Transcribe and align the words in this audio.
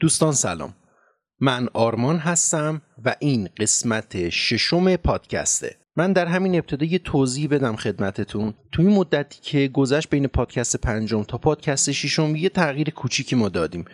دوستان 0.00 0.32
سلام. 0.32 0.74
من 1.40 1.68
آرمان 1.74 2.18
هستم 2.18 2.82
و 3.04 3.16
این 3.18 3.48
قسمت 3.56 4.28
ششم 4.28 4.96
پادکسته. 4.96 5.76
من 5.96 6.12
در 6.12 6.26
همین 6.26 6.54
ابتدا 6.54 6.86
یه 6.86 6.98
توضیح 6.98 7.48
بدم 7.48 7.76
خدمتتون. 7.76 8.54
توی 8.72 8.86
این 8.86 8.96
مدتی 8.96 9.40
که 9.42 9.68
گذشت 9.68 10.10
بین 10.10 10.26
پادکست 10.26 10.76
پنجم 10.76 11.22
تا 11.22 11.38
پادکست 11.38 11.92
ششم 11.92 12.36
یه 12.36 12.48
تغییر 12.48 12.90
کوچیکی 12.90 13.36
ما 13.36 13.48
دادیم. 13.48 13.84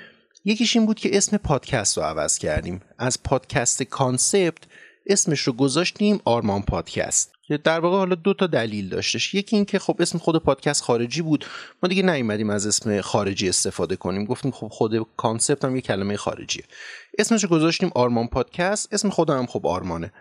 یکیش 0.44 0.76
این 0.76 0.86
بود 0.86 1.00
که 1.00 1.16
اسم 1.16 1.36
پادکست 1.36 1.98
رو 1.98 2.04
عوض 2.04 2.38
کردیم. 2.38 2.80
از 2.98 3.22
پادکست 3.22 3.82
concept 3.82 4.62
اسمش 5.06 5.40
رو 5.40 5.52
گذاشتیم 5.52 6.20
آرمان 6.24 6.62
پادکست. 6.62 7.33
که 7.48 7.56
در 7.56 7.80
واقع 7.80 7.96
حالا 7.96 8.14
دو 8.14 8.34
تا 8.34 8.46
دلیل 8.46 8.88
داشتش. 8.88 9.34
یکی 9.34 9.56
این 9.56 9.64
که 9.64 9.78
خب 9.78 9.96
اسم 10.00 10.18
خود 10.18 10.42
پادکست 10.42 10.82
خارجی 10.82 11.22
بود. 11.22 11.44
ما 11.82 11.88
دیگه 11.88 12.02
نیومدیم 12.02 12.50
از 12.50 12.66
اسم 12.66 13.00
خارجی 13.00 13.48
استفاده 13.48 13.96
کنیم. 13.96 14.24
گفتیم 14.24 14.50
خب 14.50 14.68
خود 14.68 15.06
concept 15.16 15.64
هم 15.64 15.76
یه 15.76 15.82
کلمه 15.82 16.16
خارجیه. 16.16 16.64
اسمش 17.18 17.44
گذاشتیم 17.44 17.90
آرمان 17.94 18.26
پادکست. 18.26 18.94
اسم 18.94 19.08
خودم 19.10 19.38
هم 19.38 19.46
خب 19.46 19.66
آرمانه. 19.66 20.12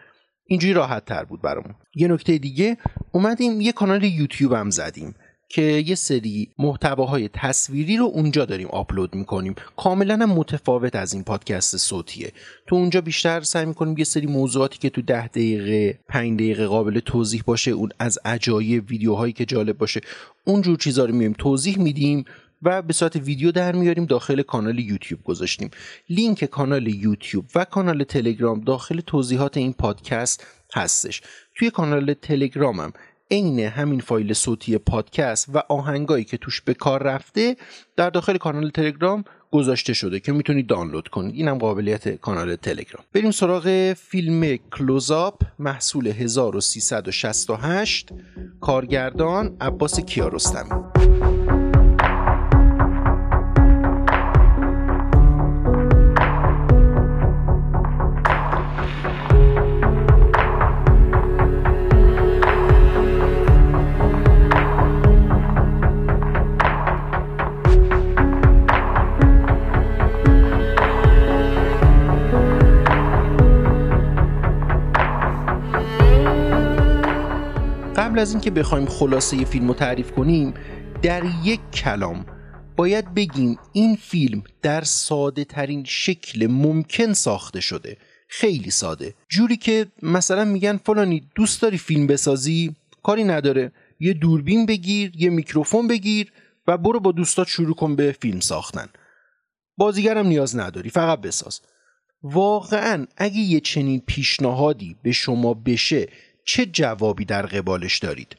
اینجوری 0.45 0.73
راحت 0.73 1.05
تر 1.05 1.23
بود 1.23 1.41
برامون. 1.41 1.76
یه 1.95 2.08
نکته 2.08 2.38
دیگه 2.38 2.78
اومدیم 3.12 3.62
یه 3.62 3.72
کانال 3.72 4.03
یوتیوب 4.03 4.53
هم 4.53 4.70
زدیم. 4.70 5.16
که 5.49 5.61
یه 5.61 5.95
سری 5.95 6.49
محتواهای 6.57 7.29
تصویری 7.33 7.97
رو 7.97 8.05
اونجا 8.05 8.45
داریم 8.45 8.67
آپلود 8.67 9.15
می‌کنیم. 9.15 9.55
کاملا 9.77 10.13
هم 10.13 10.31
متفاوت 10.31 10.95
از 10.95 11.13
این 11.13 11.23
پادکست 11.23 11.77
صوتیه. 11.77 12.31
تو 12.67 12.75
اونجا 12.75 13.02
بیشتر 13.02 13.41
سعی 13.41 13.66
می‌کنیم 13.66 13.97
یه 13.97 14.03
سری 14.03 14.27
موضوعاتی 14.27 14.79
که 14.79 14.89
تو 14.89 15.02
ده 15.02 15.27
دقیقه 15.27 15.99
پنج 16.09 16.33
دقیقه 16.33 16.67
قابل 16.67 16.99
توضیح 16.99 17.43
باشه 17.45 17.71
اون 17.71 17.89
از 17.99 18.19
عجایب 18.25 18.89
ویدیوهایی 18.89 19.33
که 19.33 19.45
جالب 19.45 19.77
باشه 19.77 20.02
اونجور 20.45 20.77
چیزا 20.77 21.05
رو 21.05 21.16
میایم 21.16 21.35
توضیح 21.38 21.80
میدیم 21.80 22.25
و 22.61 22.81
به 22.81 22.94
صورت 22.94 23.16
ویدیو 23.16 23.52
در 23.52 23.75
میاریم 23.75 24.05
داخل 24.05 24.41
کانال 24.41 24.80
یوتیوب 24.80 25.23
گذاشتیم. 25.23 25.69
لینک 26.09 26.45
کانال 26.45 26.88
یوتیوب 26.88 27.45
و 27.55 27.66
کانال 27.66 28.03
تلگرام 28.03 28.61
داخل 28.61 28.99
توضیحات 28.99 29.57
این 29.57 29.73
پادکست 29.73 30.47
هستش. 30.73 31.22
توی 31.55 31.69
کانال 31.69 32.13
تلگرامم 32.13 32.94
عین 33.34 33.59
همین 33.59 34.00
فایل 34.00 34.34
صوتی 34.34 34.78
پادکست 34.78 35.50
و 35.53 35.64
آهنگایی 35.70 36.23
که 36.23 36.38
توش 36.38 36.62
به 36.62 36.73
کار 36.73 37.03
رفته 37.03 37.56
در 37.95 38.09
داخل 38.09 38.38
کانال 38.38 38.70
تلگرام 38.70 39.23
گذاشته 39.52 39.94
شده 39.94 40.20
که 40.20 40.31
می‌تونید 40.31 40.67
دانلود 40.67 41.08
کنید. 41.08 41.36
اینم 41.36 41.58
قابلیت 41.58 42.16
کانال 42.16 42.56
تلگرام. 42.56 43.03
بریم 43.14 43.31
سراغ 43.31 43.94
فیلم 43.94 44.58
کلوزاپ 44.78 45.42
محصول 45.59 46.08
1368 46.08 48.09
کارگردان 48.62 49.58
عباس 49.62 50.00
کیارستمی. 50.00 50.70
از 78.23 78.31
اینکه 78.31 78.52
بخوایم 78.52 78.85
خلاصه 78.85 79.45
فیلم 79.45 79.67
رو 79.67 79.73
تعریف 79.73 80.11
کنیم 80.11 80.53
در 81.02 81.23
یک 81.43 81.59
کلام 81.73 82.25
باید 82.75 83.13
بگیم 83.13 83.57
این 83.73 83.95
فیلم 83.95 84.43
در 84.61 84.81
ساده 84.81 85.43
ترین 85.43 85.83
شکل 85.83 86.47
ممکن 86.47 87.13
ساخته 87.13 87.61
شده. 87.61 87.97
خیلی 88.27 88.69
ساده. 88.69 89.13
جوری 89.29 89.57
که 89.57 89.88
مثلا 90.01 90.45
میگن 90.45 90.77
فلانی 90.77 91.29
دوست 91.35 91.61
داری 91.61 91.77
فیلم 91.77 92.07
بسازی؟ 92.07 92.75
کاری 93.03 93.23
نداره. 93.23 93.72
یه 94.00 94.13
دوربین 94.13 94.66
بگیر 94.66 95.12
یه 95.16 95.29
میکروفون 95.29 95.88
بگیر 95.88 96.31
و 96.67 96.78
برو 96.78 97.00
با 97.00 97.12
دوستات 97.12 97.47
شروع 97.47 97.75
کن 97.75 97.95
به 97.95 98.16
فیلم 98.22 98.39
ساختن. 98.39 98.88
بازیگرم 99.78 100.28
نیاز 100.28 100.57
نداری 100.57 100.89
فقط 100.89 101.22
بساز. 101.22 101.62
واقعا 102.23 103.06
اگه 103.17 103.39
یه 103.39 103.59
چنین 103.59 104.01
پیشنهادی 104.07 104.95
به 105.03 105.12
شما 105.12 105.53
بشه 105.53 106.07
چه 106.46 106.66
جوابی 106.66 107.26
در 107.26 107.46
قبالش 107.46 107.98
دارید؟ 107.98 108.36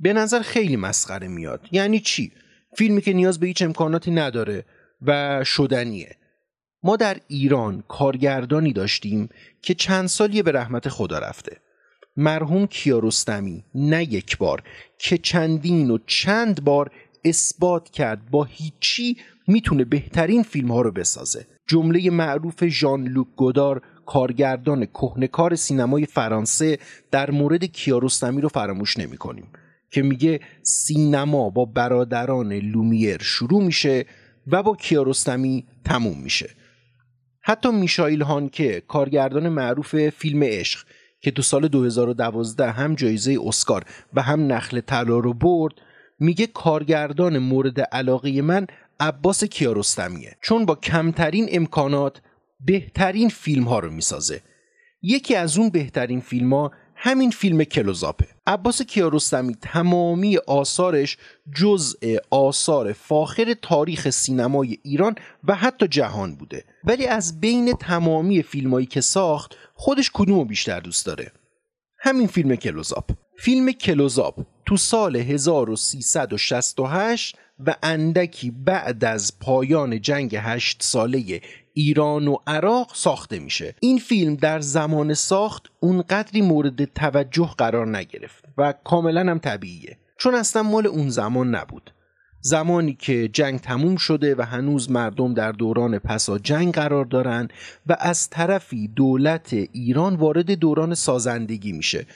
به 0.00 0.12
نظر 0.12 0.42
خیلی 0.42 0.76
مسخره 0.76 1.28
میاد. 1.28 1.68
یعنی 1.72 2.00
چی؟ 2.00 2.32
فیلمی 2.76 3.02
که 3.02 3.12
نیاز 3.12 3.40
به 3.40 3.46
هیچ 3.46 3.62
امکاناتی 3.62 4.10
نداره 4.10 4.64
و 5.02 5.44
شدنیه. 5.44 6.16
ما 6.82 6.96
در 6.96 7.16
ایران 7.28 7.84
کارگردانی 7.88 8.72
داشتیم 8.72 9.28
که 9.62 9.74
چند 9.74 10.08
سالیه 10.08 10.42
به 10.42 10.52
رحمت 10.52 10.88
خدا 10.88 11.18
رفته. 11.18 11.56
مرحوم 12.16 12.66
کیارستمی 12.66 13.64
نه 13.74 14.02
یک 14.12 14.38
بار 14.38 14.62
که 14.98 15.18
چندین 15.18 15.90
و 15.90 15.98
چند 16.06 16.64
بار 16.64 16.90
اثبات 17.24 17.90
کرد 17.90 18.30
با 18.30 18.44
هیچی 18.44 19.16
می‌تونه 19.46 19.84
بهترین 19.84 20.42
فیلم 20.42 20.72
ها 20.72 20.80
رو 20.80 20.92
بسازه. 20.92 21.46
جمله 21.68 22.10
معروف 22.10 22.64
ژان 22.64 23.04
لوک 23.04 23.26
گودار 23.36 23.82
کارگردان 24.10 24.86
کهنکار 24.86 25.54
سینمای 25.54 26.06
فرانسه 26.06 26.78
در 27.10 27.30
مورد 27.30 27.64
کیارستمی 27.64 28.40
رو 28.40 28.48
فراموش 28.48 28.98
نمی 28.98 29.16
کنیم 29.16 29.46
که 29.90 30.02
میگه 30.02 30.40
سینما 30.62 31.50
با 31.50 31.64
برادران 31.64 32.52
لومیر 32.52 33.22
شروع 33.22 33.62
میشه 33.62 34.04
و 34.46 34.62
با 34.62 34.76
کیارستمی 34.76 35.66
تموم 35.84 36.18
میشه. 36.22 36.50
حتی 37.40 37.70
میشایل 37.70 38.22
هانکه 38.22 38.82
کارگردان 38.88 39.48
معروف 39.48 40.08
فیلم 40.08 40.42
عشق 40.42 40.86
که 41.20 41.30
تو 41.30 41.42
سال 41.42 41.68
2012 41.68 42.70
هم 42.70 42.94
جایزه 42.94 43.38
اسکار 43.46 43.84
و 44.14 44.22
هم 44.22 44.52
نخل 44.52 44.80
طلا 44.80 45.18
رو 45.18 45.34
برد 45.34 45.74
میگه 46.18 46.46
کارگردان 46.46 47.38
مورد 47.38 47.80
علاقه 47.80 48.42
من 48.42 48.66
عباس 49.00 49.44
کیارستمیه. 49.44 50.36
چون 50.42 50.66
با 50.66 50.74
کمترین 50.74 51.48
امکانات 51.52 52.20
بهترین 52.64 53.28
فیلم 53.28 53.64
ها 53.64 53.78
رو 53.78 53.90
می‌سازه. 53.90 54.40
یکی 55.02 55.34
از 55.34 55.58
اون 55.58 55.70
بهترین 55.70 56.20
فیلم 56.20 56.54
ها 56.54 56.70
همین 57.02 57.30
فیلم 57.30 57.64
کلوزاپه. 57.64 58.26
عباس 58.46 58.82
کیارستمی 58.82 59.54
تمامی 59.54 60.36
آثارش 60.36 61.16
جزء 61.56 62.16
آثار 62.30 62.92
فاخر 62.92 63.54
تاریخ 63.62 64.10
سینمای 64.10 64.78
ایران 64.82 65.14
و 65.44 65.54
حتی 65.54 65.88
جهان 65.88 66.34
بوده. 66.34 66.64
ولی 66.84 67.06
از 67.06 67.40
بین 67.40 67.72
تمامی 67.72 68.42
فیلمایی 68.42 68.86
که 68.86 69.00
ساخت 69.00 69.56
خودش 69.74 70.10
کدومو 70.14 70.44
بیشتر 70.44 70.80
دوست 70.80 71.06
داره؟ 71.06 71.32
همین 71.98 72.26
فیلم 72.26 72.56
کلوزاپ. 72.56 73.10
فیلم 73.38 73.72
کلوزاپ 73.72 74.46
تو 74.66 74.76
سال 74.76 75.16
1368 75.16 77.36
و 77.66 77.76
اندکی 77.82 78.50
بعد 78.50 79.04
از 79.04 79.38
پایان 79.40 80.00
جنگ 80.00 80.36
هشت 80.36 80.82
ساله 80.82 81.40
ایران 81.80 82.28
و 82.28 82.36
عراق 82.46 82.90
ساخته 82.94 83.38
میشه. 83.38 83.74
این 83.80 83.98
فیلم 83.98 84.34
در 84.34 84.60
زمان 84.60 85.14
ساخت 85.14 85.66
اونقدری 85.80 86.42
مورد 86.42 86.84
توجه 86.84 87.50
قرار 87.58 87.96
نگرفت 87.96 88.44
و 88.58 88.74
کاملا 88.84 89.20
هم 89.20 89.38
طبیعیه. 89.38 89.98
چون 90.18 90.34
اصلا 90.34 90.62
مال 90.62 90.86
اون 90.86 91.08
زمان 91.08 91.54
نبود. 91.54 91.90
زمانی 92.40 92.94
که 92.94 93.28
جنگ 93.28 93.60
تموم 93.60 93.96
شده 93.96 94.34
و 94.34 94.42
هنوز 94.42 94.90
مردم 94.90 95.34
در 95.34 95.52
دوران 95.52 95.98
پسا 95.98 96.38
جنگ 96.38 96.74
قرار 96.74 97.04
دارن 97.04 97.48
و 97.86 97.96
از 98.00 98.30
طرفی 98.30 98.88
دولت 98.88 99.52
ایران 99.52 100.16
وارد 100.16 100.50
دوران 100.50 100.94
سازندگی 100.94 101.72
میشه. 101.72 102.06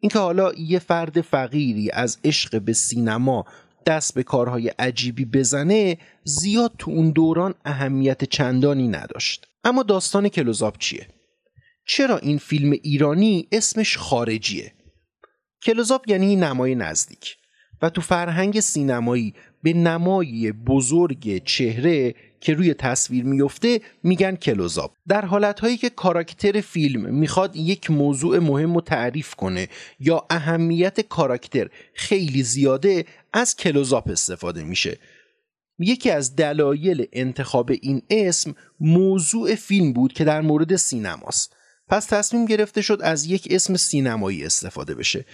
اینکه 0.00 0.18
حالا 0.18 0.52
یه 0.58 0.78
فرد 0.78 1.20
فقیری 1.20 1.90
از 1.90 2.18
عشق 2.24 2.62
به 2.62 2.72
سینما 2.72 3.44
دست 3.86 4.14
به 4.14 4.22
کارهای 4.22 4.68
عجیبی 4.68 5.24
بزنه 5.24 5.98
زیاد 6.24 6.72
تو 6.78 6.90
اون 6.90 7.10
دوران 7.10 7.54
اهمیت 7.64 8.24
چندانی 8.24 8.88
نداشت 8.88 9.46
اما 9.64 9.82
داستان 9.82 10.28
کلوزاپ 10.28 10.78
چیه؟ 10.78 11.08
چرا 11.86 12.18
این 12.18 12.38
فیلم 12.38 12.72
ایرانی 12.82 13.48
اسمش 13.52 13.96
خارجیه؟ 13.96 14.72
کلوزاپ 15.62 16.08
یعنی 16.08 16.36
نمای 16.36 16.74
نزدیک 16.74 17.36
و 17.82 17.90
تو 17.90 18.00
فرهنگ 18.00 18.60
سینمایی 18.60 19.34
به 19.62 19.72
نمای 19.72 20.52
بزرگ 20.52 21.44
چهره 21.44 22.14
که 22.40 22.54
روی 22.54 22.74
تصویر 22.74 23.24
میفته 23.24 23.80
میگن 24.02 24.36
کلوزاپ 24.36 24.90
در 25.08 25.24
حالتهایی 25.24 25.76
که 25.76 25.90
کاراکتر 25.90 26.60
فیلم 26.60 27.14
می‌خواد 27.14 27.56
یک 27.56 27.90
موضوع 27.90 28.38
مهم 28.38 28.74
رو 28.74 28.80
تعریف 28.80 29.34
کنه 29.34 29.68
یا 30.00 30.26
اهمیت 30.30 31.00
کاراکتر 31.00 31.68
خیلی 31.94 32.42
زیاده 32.42 33.04
از 33.34 33.56
کلوزاپ 33.56 34.10
استفاده 34.10 34.64
میشه. 34.64 34.98
یکی 35.78 36.10
از 36.10 36.36
دلایل 36.36 37.06
انتخاب 37.12 37.70
این 37.82 38.02
اسم 38.10 38.54
موضوع 38.80 39.54
فیلم 39.54 39.92
بود 39.92 40.12
که 40.12 40.24
در 40.24 40.40
مورد 40.40 40.76
سینماست. 40.76 41.56
پس 41.88 42.06
تصمیم 42.06 42.44
گرفته 42.44 42.82
شد 42.82 42.98
از 43.02 43.26
یک 43.26 43.48
اسم 43.50 43.76
سینمایی 43.76 44.44
استفاده 44.44 44.94
بشه. 44.94 45.24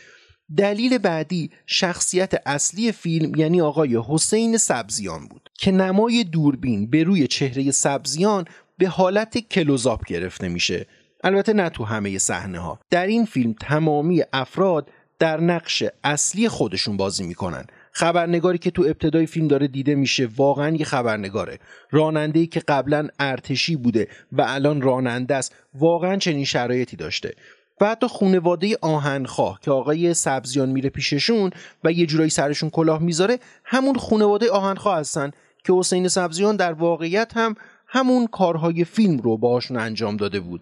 دلیل 0.56 0.99
بعدی 0.99 1.50
شخصیت 1.67 2.43
اصلی 2.47 2.93
فیلم 2.93 3.35
یعنی 3.35 3.61
آقای 3.61 3.99
حسین 4.08 4.56
سبزیان 4.56 5.26
بود 5.26 5.50
که 5.58 5.70
نمای 5.70 6.25
دوربین 6.25 6.91
به 6.91 7.05
روی 7.05 7.26
چهره 7.26 7.70
سبزیان 7.70 8.44
به 8.79 8.88
حالت 8.88 9.38
کلوزاپ 9.38 10.06
گرفته 10.06 10.49
میشه. 10.49 10.87
البته 11.25 11.52
نه 11.52 11.69
تو 11.69 11.85
همه 11.85 12.19
صحنه 12.19 12.58
ها 12.58 12.81
در 12.91 13.06
این 13.06 13.25
فیلم 13.25 13.55
تمامی 13.61 14.23
افراد 14.32 14.91
در 15.19 15.41
نقش 15.41 15.85
اصلی 16.05 16.49
خودشون 16.49 16.97
بازی 16.97 17.25
می‌کنن. 17.25 17.64
خبرنگاری 17.92 18.58
که 18.58 18.70
تو 18.70 18.82
ابتدای 18.82 19.26
فیلم 19.26 19.48
داره 19.48 19.69
دیده 19.69 19.94
میشه 19.94 20.28
واقعا 20.37 20.76
یه 20.76 20.84
خبرنگاره. 20.84 21.58
راننده 21.90 22.46
که 22.46 22.60
قبلا 22.60 23.08
ارتشی 23.19 23.76
بوده 23.76 24.08
و 24.32 24.44
الان 24.48 24.82
راننده 24.82 25.34
است 25.34 25.54
واقعا 25.75 26.16
چنین 26.16 26.44
شرایطی 26.44 26.96
داشته. 26.96 27.34
و 27.81 27.87
حتی 27.87 28.06
خونواده 28.06 28.76
آهنخواه 28.82 29.58
که 29.62 29.70
آقای 29.70 30.14
سبزیان 30.14 30.69
میره 30.69 30.90
پیششون 30.90 31.50
و 31.84 31.92
یه 31.92 32.06
جورایی 32.06 32.31
سرشون 32.31 32.70
کلاه 32.70 33.02
می‌ذاره 33.02 33.38
همون 33.64 33.94
خونواده 33.94 34.50
آهنخواه 34.50 34.98
هستن 34.98 35.31
که 35.64 35.72
حسین 35.72 36.08
سبزیان 36.08 36.56
در 36.56 36.72
واقعیت 36.72 37.37
هم 37.37 37.54
همون 37.87 38.26
کارهای 38.26 38.84
فیلم 38.84 39.19
رو 39.19 39.37
باهاشون 39.38 39.76
انجام 39.76 40.16
داده 40.16 40.40
بود. 40.40 40.60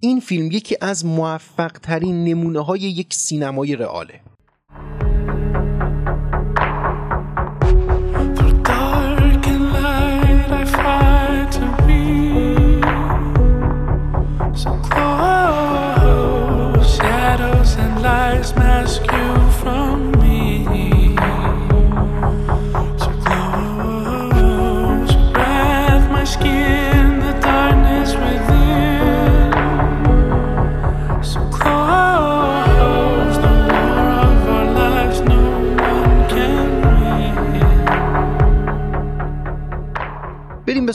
این 0.00 0.20
فیلم 0.20 0.46
یکی 0.46 0.76
از 0.80 1.06
موفق 1.06 1.72
ترین 1.72 2.24
نمونه 2.24 2.64
های 2.64 2.80
یک 2.80 3.14
سینمای 3.14 3.76
رئاله. 3.76 4.20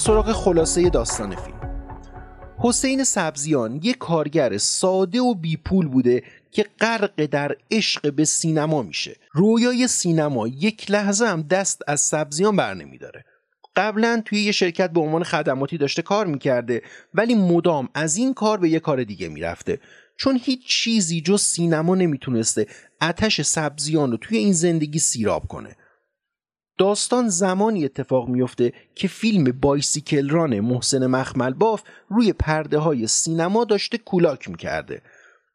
سراغ 0.07 0.31
خلاصه 0.31 0.89
داستان 0.89 1.35
فیلم. 1.35 1.59
حسین 2.59 3.03
سبزیان 3.03 3.75
یک 3.83 3.97
کارگر 3.97 4.57
ساده 4.57 5.19
و 5.21 5.35
بیپول 5.35 5.87
بوده 5.87 6.23
که 6.51 6.65
غرق 6.79 7.25
در 7.25 7.55
عشق 7.71 8.13
به 8.13 8.25
سینما 8.25 8.81
میشه. 8.81 9.15
رویای 9.31 9.87
سینما 9.87 10.47
یک 10.47 10.91
لحظه 10.91 11.25
هم 11.25 11.41
دست 11.41 11.81
از 11.87 12.01
سبزیان 12.01 12.55
بر 12.55 12.73
نمیداره. 12.73 13.23
قبلا 13.75 14.21
توی 14.25 14.41
یه 14.41 14.51
شرکت 14.51 14.91
به 14.91 14.99
عنوان 14.99 15.23
خدماتی 15.23 15.77
داشته 15.77 16.01
کار 16.01 16.25
می‌کرده 16.25 16.81
ولی 17.13 17.35
مدام 17.35 17.89
از 17.93 18.17
این 18.17 18.33
کار 18.33 18.57
به 18.57 18.69
یه 18.69 18.79
کار 18.79 19.03
دیگه 19.03 19.29
می‌رفته. 19.29 19.79
چون 20.17 20.39
هیچ 20.43 20.67
چیزی 20.67 21.21
جز 21.21 21.41
سینما 21.41 21.95
نمی‌تونسته 21.95 22.67
اتش 23.01 23.41
سبزیان 23.41 24.11
رو 24.11 24.17
توی 24.17 24.37
این 24.37 24.53
زندگی 24.53 24.99
سیراب 24.99 25.47
کنه. 25.47 25.75
داستان 26.77 27.27
زمانی 27.27 27.85
اتفاق 27.85 28.27
میفته 28.29 28.73
که 28.95 29.07
فیلم 29.07 29.51
بایسیکل 29.61 30.29
ران 30.29 30.59
محسن 30.59 31.07
مخمل 31.07 31.53
باف 31.53 31.83
روی 32.09 32.33
پرده 32.33 32.77
های 32.77 33.07
سینما 33.07 33.63
داشته 33.63 33.97
کولاک 33.97 34.49
می‌کرده. 34.49 35.01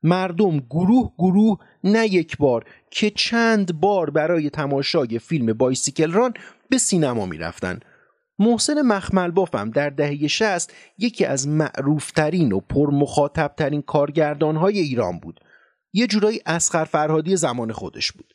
مردم 0.02 0.58
گروه 0.58 1.12
گروه 1.18 1.58
نه 1.84 2.06
یک 2.06 2.36
بار 2.36 2.64
که 2.90 3.10
چند 3.10 3.80
بار 3.80 4.10
برای 4.10 4.50
تماشای 4.50 5.18
فیلم 5.18 5.52
بایسیکل 5.52 6.12
ران 6.12 6.34
به 6.70 6.78
سینما 6.78 7.26
می‌رفتن. 7.26 7.80
محسن 8.38 8.82
مخمل 8.82 9.30
بافم 9.30 9.70
در 9.70 9.90
دهه 9.90 10.26
60 10.26 10.72
یکی 10.98 11.24
از 11.24 11.48
معروفترین 11.48 12.52
و 12.52 12.60
پرمخاطبترین 12.60 13.82
کارگردانهای 13.82 14.78
ایران 14.78 15.18
بود. 15.18 15.40
یه 15.92 16.06
جورایی 16.06 16.40
اسخر 16.46 16.84
فرهادی 16.84 17.36
زمان 17.36 17.72
خودش 17.72 18.12
بود. 18.12 18.34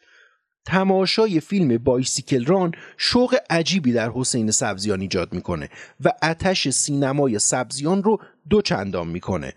تماشای 0.68 1.40
فیلم 1.40 1.78
بایسیکل 1.78 2.46
ران 2.46 2.72
شوق 2.98 3.36
عجیبی 3.50 3.94
در 3.94 4.12
حسین 4.12 4.52
سبزیان 4.52 5.02
ایجاد 5.02 5.34
می‌کنه 5.34 5.70
و 6.04 6.12
اتش 6.24 6.70
سینمای 6.70 7.40
سبزیان 7.40 8.04
رو 8.04 8.20
دو 8.50 8.62
چندان 8.62 9.08
می‌کنه. 9.08 9.54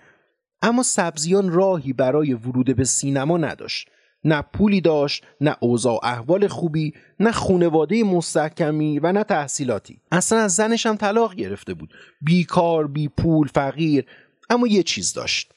اما 0.62 0.82
سبزیان 0.82 1.52
راهی 1.52 1.92
برای 1.92 2.34
ورود 2.34 2.76
به 2.76 2.84
سینما 2.84 3.38
نداشت. 3.38 3.88
نه 4.24 4.42
پولی 4.42 4.80
داشت 4.80 5.24
نه 5.40 5.56
اوضاع 5.60 6.00
احوال 6.02 6.48
خوبی 6.48 6.94
نه 7.20 7.32
خونواده 7.32 8.04
مستحکمی 8.04 8.98
و 8.98 9.12
نه 9.12 9.24
تحصیلاتی. 9.24 10.00
اصلا 10.12 10.38
از 10.38 10.54
زنش 10.54 10.86
هم 10.86 10.96
طلاق 10.96 11.34
گرفته 11.34 11.74
بود. 11.74 11.94
بیکار 12.20 12.86
بی 12.86 13.08
پول 13.08 13.48
فقیر 13.48 14.06
اما 14.50 14.66
یه 14.66 14.82
چیز 14.82 15.12
داشت. 15.12 15.52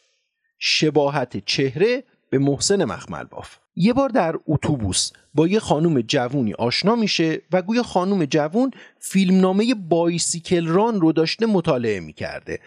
شباهت 0.59 1.45
چهره 1.45 2.03
به 2.29 2.37
محسن 2.37 2.85
مخمل 2.85 3.23
باف. 3.23 3.62
یه 3.75 3.93
بار 3.93 4.09
در 4.09 4.35
اتوبوس 4.47 5.11
با 5.33 5.47
یه 5.47 5.59
خانم 5.59 6.01
جوونی 6.01 6.53
آشنا 6.53 6.95
میشه 6.95 7.41
و 7.51 7.61
گویا 7.61 7.83
خانم 7.83 8.25
جوون 8.25 8.71
فیلمنامه 8.99 9.75
بایسیکل 9.75 10.67
ران 10.67 11.01
رو 11.01 11.11
داشته 11.11 11.45
مطالعه 11.45 11.99
می‌کرده. 11.99 12.59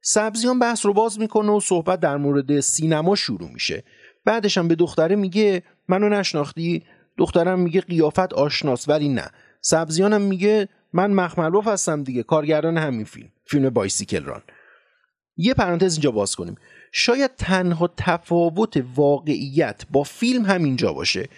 سبزیان 0.00 0.58
بحث 0.58 0.86
رو 0.86 0.92
باز 0.92 1.18
می‌کنه 1.18 1.52
و 1.52 1.60
صحبت 1.60 2.00
در 2.00 2.16
مورد 2.16 2.60
سینما 2.60 3.14
شروع 3.14 3.50
میشه. 3.50 3.84
بعدش 4.24 4.58
هم 4.58 4.68
به 4.68 4.74
دختره 4.74 5.16
میگه 5.16 5.62
منو 5.88 6.08
نشناختی؟ 6.08 6.84
دخترم 7.18 7.60
میگه 7.60 7.80
قیافت 7.80 8.32
آشناس 8.32 8.88
ولی 8.88 9.08
نه. 9.08 9.30
سبزیانم 9.60 10.22
میگه 10.22 10.68
من 10.92 11.10
مخملوف 11.10 11.66
هستم 11.66 12.02
دیگه 12.02 12.22
کارگردان 12.22 12.78
همین 12.78 13.04
فیلم 13.04 13.28
فیلم 13.44 13.70
بایسیکل 13.70 14.24
ران. 14.24 14.42
یه 15.36 15.54
پرانتز 15.54 15.92
اینجا 15.92 16.10
باز 16.10 16.36
کنیم. 16.36 16.54
شاید 16.96 17.30
تنها 17.38 17.90
تفاوت 17.96 18.84
واقعیت 18.94 19.82
با 19.90 20.02
فیلم 20.02 20.44
همینجا 20.44 20.92
باشه. 20.92 21.28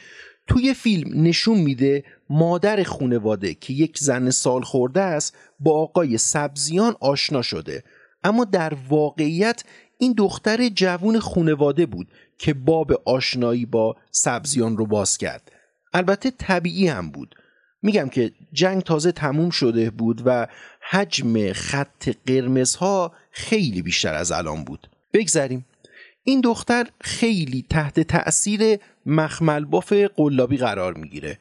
توی 0.47 0.75
فیلم 0.75 1.23
نشون 1.23 1.59
میده 1.59 2.05
مادر 2.31 2.83
خونواده 2.83 3.55
که 3.55 3.73
یک 3.73 3.99
زن 3.99 4.31
سال 4.31 4.63
خورده 4.63 5.01
است 5.01 5.37
با 5.61 5.83
آقای 5.83 6.19
سبزیان 6.19 6.97
آشنا 7.01 7.43
شده. 7.43 7.85
اما 8.25 8.45
در 8.45 8.73
واقعیت 8.89 9.65
این 9.99 10.13
دختر 10.13 10.69
جوون 10.69 11.19
خونواده 11.19 11.87
بود 11.87 12.09
که 12.39 12.55
باب 12.55 12.93
آشنایی 13.05 13.67
با 13.67 13.97
سبزیان 14.11 14.77
رو 14.77 14.87
باز 14.87 15.19
کرد. 15.19 15.53
البته 15.95 16.31
طبیعی 16.31 16.89
هم 16.89 17.11
بود. 17.11 17.35
میگم 17.83 18.09
که 18.09 18.33
جنگ 18.53 18.83
تازه 18.83 19.13
تموم 19.13 19.51
شده 19.51 19.91
بود 19.91 20.23
و 20.25 20.47
حجم 20.91 21.53
خط 21.53 22.09
قرمزها 22.27 23.13
خیلی 23.31 23.83
بیشتر 23.83 24.15
از 24.15 24.33
الان 24.33 24.65
بود. 24.65 24.89
بگذریم. 25.17 25.67
این 26.25 26.41
دختر 26.41 26.87
خیلی 27.01 27.67
تحت 27.71 28.01
تأثیر 28.01 28.79
مخمل 29.07 29.65
باف 29.65 29.93
قلابی 29.93 30.57
قرار 30.57 30.95
می‌گیره. 30.95 31.39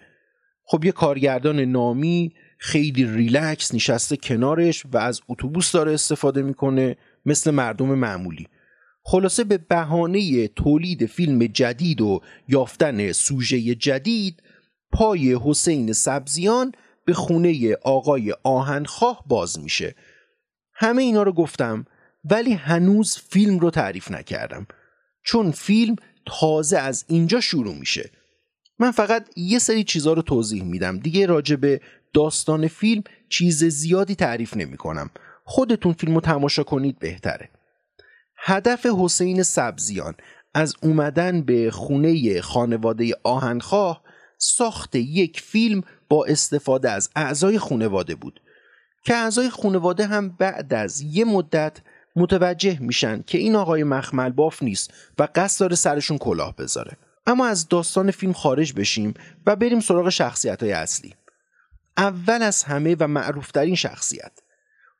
خب 0.65 0.85
یه 0.85 0.91
کارگردان 0.91 1.59
نامی 1.59 2.33
خیلی 2.57 3.05
ریلکس 3.05 3.73
نشسته 3.73 4.17
کنارش 4.17 4.85
و 4.93 4.97
از 4.97 5.21
اتوبوس 5.29 5.71
داره 5.71 5.93
استفاده 5.93 6.41
می‌کنه 6.41 6.95
مثل 7.25 7.51
مردم 7.51 7.87
معمولی. 7.87 8.47
خلاصه 9.03 9.43
به 9.43 9.57
بهانه 9.57 10.47
تولید 10.47 11.05
فیلم 11.05 11.47
جدید 11.47 12.01
و 12.01 12.21
یافتن 12.47 13.11
سوژه 13.11 13.75
جدید 13.75 14.43
پای 14.91 15.37
حسین 15.43 15.93
سبزیان 15.93 16.71
به 17.05 17.13
خونه 17.13 17.75
آقای 17.83 18.33
آهنخواه 18.43 19.23
باز 19.27 19.59
میشه. 19.59 19.95
همه 20.73 21.01
اینا 21.01 21.23
رو 21.23 21.33
گفتم. 21.33 21.85
ولی 22.29 22.53
هنوز 22.53 23.17
فیلم 23.17 23.59
رو 23.59 23.71
تعریف 23.71 24.11
نکردم. 24.11 24.67
چون 25.23 25.51
فیلم 25.51 25.95
تازه 26.25 26.77
از 26.77 27.05
اینجا 27.07 27.39
شروع 27.39 27.75
میشه. 27.75 28.09
من 28.79 28.91
فقط 28.91 29.29
یه 29.35 29.59
سری 29.59 29.83
چیزها 29.83 30.13
رو 30.13 30.21
توضیح 30.21 30.63
میدم. 30.63 30.97
دیگه 30.97 31.25
راجع 31.25 31.55
به 31.55 31.81
داستان 32.13 32.67
فیلم 32.67 33.03
چیز 33.29 33.63
زیادی 33.63 34.15
تعریف 34.15 34.57
نمی 34.57 34.77
کنم. 34.77 35.09
خودتون 35.43 35.93
فیلم 35.93 36.15
رو 36.15 36.21
تماشا 36.21 36.63
کنید 36.63 36.99
بهتره. 36.99 37.49
هدف 38.37 38.85
حسین 38.85 39.43
سبزیان 39.43 40.15
از 40.53 40.73
اومدن 40.81 41.41
به 41.41 41.71
خونه 41.71 42.41
خانواده 42.41 43.13
آهنخواه 43.23 44.03
ساخت 44.37 44.95
یک 44.95 45.41
فیلم 45.41 45.83
با 46.09 46.25
استفاده 46.25 46.91
از 46.91 47.09
اعضای 47.15 47.59
خانواده 47.59 48.15
بود. 48.15 48.41
که 49.05 49.15
اعضای 49.15 49.49
خانواده 49.49 50.05
هم 50.05 50.29
بعد 50.29 50.73
از 50.73 51.01
یه 51.01 51.25
مدت 51.25 51.81
متوجه 52.15 52.77
میشن 52.79 53.23
که 53.27 53.37
این 53.37 53.55
آقای 53.55 53.83
مخمل 53.83 54.29
باف 54.29 54.63
نیست 54.63 54.93
و 55.19 55.27
قصد 55.35 55.59
داره 55.59 55.75
سرشون 55.75 56.17
کلاه 56.17 56.55
بذاره. 56.55 56.97
اما 57.27 57.47
از 57.47 57.67
داستان 57.67 58.11
فیلم 58.11 58.33
خارج 58.33 58.73
بشیم 58.73 59.13
و 59.45 59.55
بریم 59.55 59.79
سراغ 59.79 60.09
شخصیت 60.09 60.63
های 60.63 60.71
اصلی. 60.71 61.13
اول 61.97 62.41
از 62.41 62.63
همه 62.63 62.95
و 62.99 63.07
معروفترین 63.07 63.75
شخصیت 63.75 64.31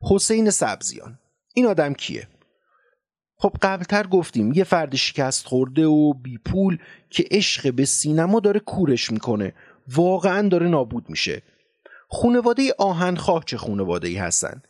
حسین 0.02 0.50
سبزیان. 0.50 1.20
این 1.54 1.66
آدم 1.66 1.94
کیه؟ 1.94 2.28
خب 3.38 3.56
قبلتر 3.62 4.08
گفتیم 4.08 4.54
یه 4.54 4.64
فرد 4.64 4.96
شکست 4.96 5.48
خورده 5.48 5.86
و 5.86 6.14
بی 6.14 6.38
پول 6.38 6.78
که 7.10 7.26
عشق 7.32 7.74
به 7.74 7.86
سینما 7.86 8.40
داره 8.40 8.60
کورش 8.60 9.12
می‌کنه. 9.12 9.54
واقعا 9.88 10.48
داره 10.48 10.68
نابود 10.68 11.10
میشه. 11.10 11.42
خونواده 12.08 12.74
آهنخواه 12.78 13.44
چه 13.46 13.58
خونواده 13.58 14.08
ای 14.08 14.16
هستن؟ 14.16 14.62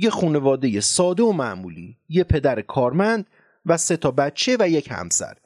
یه 0.00 0.10
خونواده 0.10 0.80
ساده 0.80 1.22
و 1.22 1.32
معمولی 1.32 1.96
یه 2.08 2.24
پدر 2.24 2.60
کارمند 2.60 3.26
و 3.66 3.76
سه 3.76 3.96
تا 3.96 4.10
بچه 4.10 4.56
و 4.60 4.68
یک 4.68 4.90
همسر. 4.90 5.36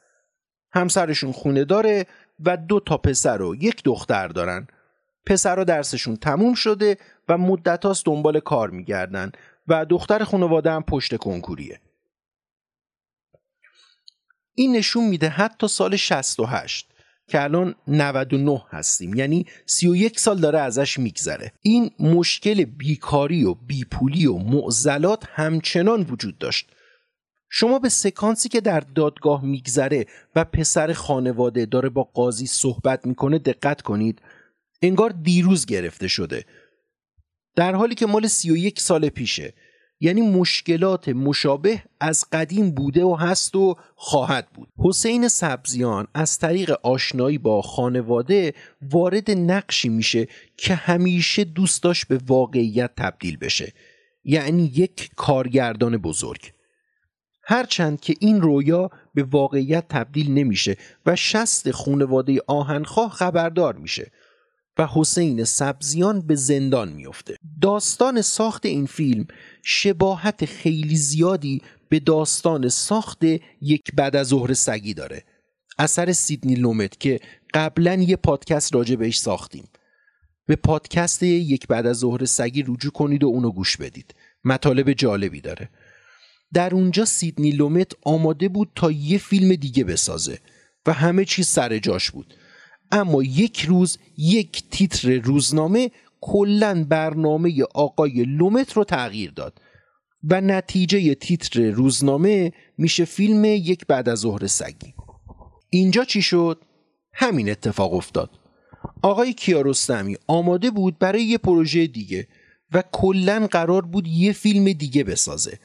همسرشون 0.71 1.31
خونه 1.31 1.65
داره 1.65 2.05
و 2.39 2.57
دو 2.57 2.79
تا 2.79 2.97
پسر 2.97 3.41
و 3.41 3.55
یک 3.55 3.83
دختر 3.83 4.27
دارن. 4.27 4.67
پسرها 5.25 5.63
درسشون 5.63 6.15
تموم 6.15 6.53
شده 6.53 6.97
و 7.29 7.37
مدت 7.37 7.85
هاست 7.85 8.05
دنبال 8.05 8.39
کار 8.39 8.69
میگردن 8.69 9.31
و 9.67 9.85
دختر 9.85 10.23
خانواده 10.23 10.71
هم 10.71 10.83
پشت 10.83 11.15
کنکوریه. 11.15 11.81
این 14.53 14.75
نشون 14.75 15.07
میده 15.07 15.29
حتی 15.29 15.67
سال 15.67 15.95
68 15.95 16.94
که 17.27 17.43
الان 17.43 17.75
99 17.87 18.63
هستیم. 18.69 19.15
یعنی 19.15 19.45
31 19.65 20.19
سال 20.19 20.39
داره 20.39 20.59
ازش 20.59 20.99
میگذره. 20.99 21.51
این 21.61 21.91
مشکل 21.99 22.65
بیکاری 22.65 23.43
و 23.43 23.53
بیپولی 23.53 24.25
و 24.25 24.37
معضلات 24.37 25.23
همچنان 25.29 26.01
وجود 26.01 26.37
داشت. 26.37 26.69
شما 27.49 27.79
به 27.79 27.89
سکانسی 27.89 28.49
که 28.49 28.61
در 28.61 28.79
دادگاه 28.79 29.45
میگذره 29.45 30.05
و 30.35 30.43
پسر 30.43 30.93
خانواده 30.93 31.65
داره 31.65 31.89
با 31.89 32.03
قاضی 32.03 32.47
صحبت 32.47 33.05
می‌کنه 33.05 33.39
دقت 33.39 33.81
کنید. 33.81 34.21
انگار 34.81 35.09
دیروز 35.09 35.65
گرفته 35.65 36.07
شده. 36.07 36.45
در 37.55 37.75
حالی 37.75 37.95
که 37.95 38.05
مال 38.05 38.27
31 38.27 38.79
سال 38.79 39.09
پیشه. 39.09 39.53
یعنی 39.99 40.21
مشکلات 40.21 41.09
مشابه 41.09 41.83
از 41.99 42.25
قدیم 42.31 42.71
بوده 42.71 43.03
و 43.03 43.15
هست 43.15 43.55
و 43.55 43.75
خواهد 43.95 44.47
بود. 44.53 44.67
حسین 44.77 45.27
سبزیان 45.27 46.07
از 46.13 46.39
طریق 46.39 46.71
آشنایی 46.83 47.37
با 47.37 47.61
خانواده 47.61 48.53
وارد 48.81 49.31
نقشی 49.31 49.89
میشه 49.89 50.27
که 50.57 50.75
همیشه 50.75 51.43
دوست 51.43 51.83
داشت 51.83 52.07
به 52.07 52.19
واقعیت 52.27 52.91
تبدیل 52.97 53.37
بشه. 53.37 53.73
یعنی 54.23 54.71
یک 54.75 55.09
کارگردان 55.15 55.97
بزرگ. 55.97 56.51
هرچند 57.43 57.99
که 57.99 58.13
این 58.19 58.41
رویا 58.41 58.89
به 59.13 59.23
واقعیت 59.23 59.87
تبدیل 59.89 60.33
نمیشه 60.33 60.77
و 61.05 61.15
شست 61.15 61.71
خونواده 61.71 62.41
آهنخواه 62.47 63.11
خبردار 63.11 63.75
میشه. 63.75 64.11
و 64.77 64.87
حسین 64.93 65.43
سبزیان 65.43 66.21
به 66.21 66.35
زندان 66.35 66.91
میفته 66.91 67.37
داستان 67.61 68.21
ساخت 68.21 68.65
این 68.65 68.85
فیلم 68.85 69.25
شباهت 69.63 70.45
خیلی 70.45 70.95
زیادی 70.95 71.61
به 71.89 71.99
داستان 71.99 72.69
ساخت 72.69 73.23
یک 73.61 73.95
بعد 73.95 74.15
از 74.15 74.27
ظهر 74.27 74.53
سگی 74.53 74.93
داره. 74.93 75.23
اثر 75.77 76.11
سیدنی 76.11 76.55
لومت 76.55 76.99
که 76.99 77.19
قبلا 77.53 77.93
یه 77.93 78.15
پادکست 78.15 78.75
راجع 78.75 78.95
بهش 78.95 79.19
ساختیم. 79.19 79.67
به 80.45 80.55
پادکست 80.55 81.23
یک 81.23 81.67
بعد 81.67 81.87
از 81.87 81.97
ظهر 81.97 82.25
سگی 82.25 82.63
رجوع 82.67 82.91
کنید 82.91 83.23
و 83.23 83.27
اونو 83.27 83.51
گوش 83.51 83.77
بدید. 83.77 84.15
مطالب 84.43 84.93
جالبی 84.93 85.41
داره. 85.41 85.69
در 86.53 86.75
اونجا 86.75 87.05
سیدنی 87.05 87.51
لومت 87.51 87.91
آماده 88.03 88.49
بود 88.49 88.71
تا 88.75 88.91
یه 88.91 89.17
فیلم 89.17 89.55
دیگه 89.55 89.83
بسازه 89.83 90.39
و 90.85 90.93
همه 90.93 91.25
چیز 91.25 91.47
سر 91.47 91.77
جاش 91.77 92.11
بود. 92.11 92.33
اما 92.91 93.23
یک 93.23 93.61
روز 93.61 93.97
یک 94.17 94.63
تیتر 94.71 95.19
روزنامه 95.19 95.91
کلا 96.21 96.85
برنامه 96.89 97.63
آقای 97.73 98.23
لومت 98.23 98.73
رو 98.73 98.83
تغییر 98.83 99.31
داد. 99.31 99.61
و 100.29 100.41
نتیجه 100.41 101.15
تیتر 101.15 101.69
روزنامه 101.69 102.51
میشه 102.77 103.05
فیلم 103.05 103.45
یک 103.45 103.85
بعد 103.87 104.09
از 104.09 104.19
ظهر 104.19 104.47
سگی. 104.47 104.93
اینجا 105.69 106.03
چی 106.03 106.21
شد؟ 106.21 106.61
همین 107.13 107.49
اتفاق 107.49 107.93
افتاد. 107.93 108.29
آقای 109.01 109.33
کیارستمی 109.33 110.17
آماده 110.27 110.71
بود 110.71 110.99
برای 110.99 111.23
یه 111.23 111.37
پروژه 111.37 111.87
دیگه 111.87 112.27
و 112.73 112.83
کلا 112.91 113.47
قرار 113.51 113.81
بود 113.81 114.07
یه 114.07 114.33
فیلم 114.33 114.73
دیگه 114.73 115.03
بسازه. 115.03 115.59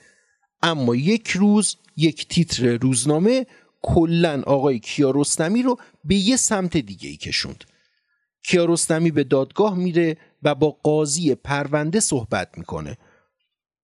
اما 0.63 0.95
یک 0.97 1.29
روز 1.29 1.77
یک 1.97 2.29
تیتر 2.29 2.77
روزنامه 2.77 3.47
کلا 3.83 4.43
آقای 4.47 4.79
کیارستمی 4.79 5.63
رو 5.63 5.77
به 6.05 6.15
یه 6.15 6.37
سمت 6.37 6.77
دیگه 6.77 7.09
ای 7.09 7.17
کشوند. 7.17 7.65
کیارستمی 8.43 9.11
به 9.11 9.25
دادگاه 9.25 9.75
میره 9.79 10.17
و 10.43 10.55
با 10.55 10.71
قاضی 10.71 11.35
پرونده 11.35 12.01
صحبت 12.01 12.59
می‌کنه. 12.59 12.99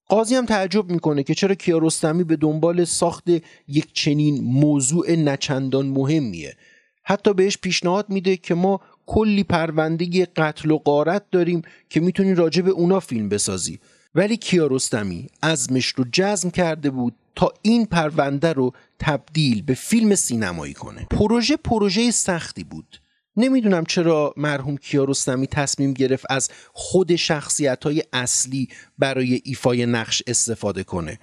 قاضی 0.08 0.34
هم 0.34 0.46
تعجب 0.46 0.90
می‌کنه 0.90 1.22
که 1.22 1.34
چرا 1.34 1.54
کیارستمی 1.54 2.24
به 2.24 2.36
دنبال 2.36 2.84
ساخت 2.84 3.24
یک 3.68 3.92
چنین 3.92 4.44
موضوع 4.44 5.16
نچندان 5.16 5.86
مهمیه. 5.86 6.56
حتی 7.02 7.34
بهش 7.34 7.58
پیشنهاد 7.58 8.10
میده 8.10 8.36
که 8.36 8.54
ما 8.54 8.80
کلی 9.06 9.44
پرونده 9.44 10.26
قتل 10.26 10.70
و 10.70 10.78
قارت 10.78 11.30
داریم 11.30 11.62
که 11.90 12.00
می‌تونی 12.00 12.34
راجع 12.34 12.62
به 12.62 12.70
اونا 12.70 13.00
فیلم 13.00 13.28
بسازی. 13.28 13.78
ولی 14.14 14.36
کیارستمی 14.36 15.28
ازمش 15.42 15.86
رو 15.86 16.04
جزم 16.12 16.50
کرده 16.50 16.90
بود 16.90 17.14
تا 17.36 17.52
این 17.62 17.86
پرونده 17.86 18.52
رو 18.52 18.72
تبدیل 18.98 19.62
به 19.62 19.74
فیلم 19.74 20.14
سینمایی 20.14 20.74
کنه. 20.74 21.06
پروژه 21.10 21.56
پروژه 21.56 22.10
سختی 22.10 22.64
بود. 22.64 23.00
نمی‌دونم 23.36 23.84
چرا 23.84 24.34
مرحوم 24.36 24.76
کیارستمی 24.76 25.46
تصمیم 25.46 25.92
گرفت 25.92 26.24
از 26.30 26.50
خود 26.72 27.16
شخصیت 27.16 27.84
های 27.84 28.02
اصلی 28.12 28.68
برای 28.98 29.40
ایفای 29.44 29.86
نقش 29.86 30.22
استفاده 30.26 30.84
کنه. 30.84 31.18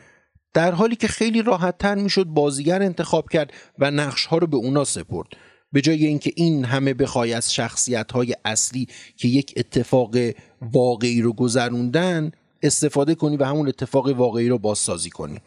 در 0.53 0.71
حالی 0.71 0.95
که 0.95 1.07
خیلی 1.07 1.41
راحت 1.41 1.77
تر 1.77 1.95
می‌شد 1.95 2.23
بازیگر 2.23 2.81
انتخاب 2.81 3.29
کرد 3.29 3.53
و 3.79 3.91
نقش 3.91 4.25
ها 4.25 4.37
رو 4.37 4.47
به 4.47 4.57
اونا 4.57 4.83
سپرد. 4.83 5.27
به 5.71 5.81
جای 5.81 6.05
اینکه 6.05 6.31
این 6.35 6.65
همه 6.65 6.93
بخوای 6.93 7.33
از 7.33 7.53
شخصیت 7.53 8.11
های 8.11 8.35
اصلی 8.45 8.87
که 9.17 9.27
یک 9.27 9.53
اتفاق 9.57 10.15
واقعی 10.61 11.21
رو 11.21 11.33
گذروندن 11.33 12.31
استفاده 12.63 13.15
کنی 13.15 13.37
و 13.37 13.43
همون 13.43 13.67
اتفاق 13.67 14.07
واقعی 14.07 14.49
رو 14.49 14.57
بازسازی 14.57 15.09
کنی. 15.09 15.39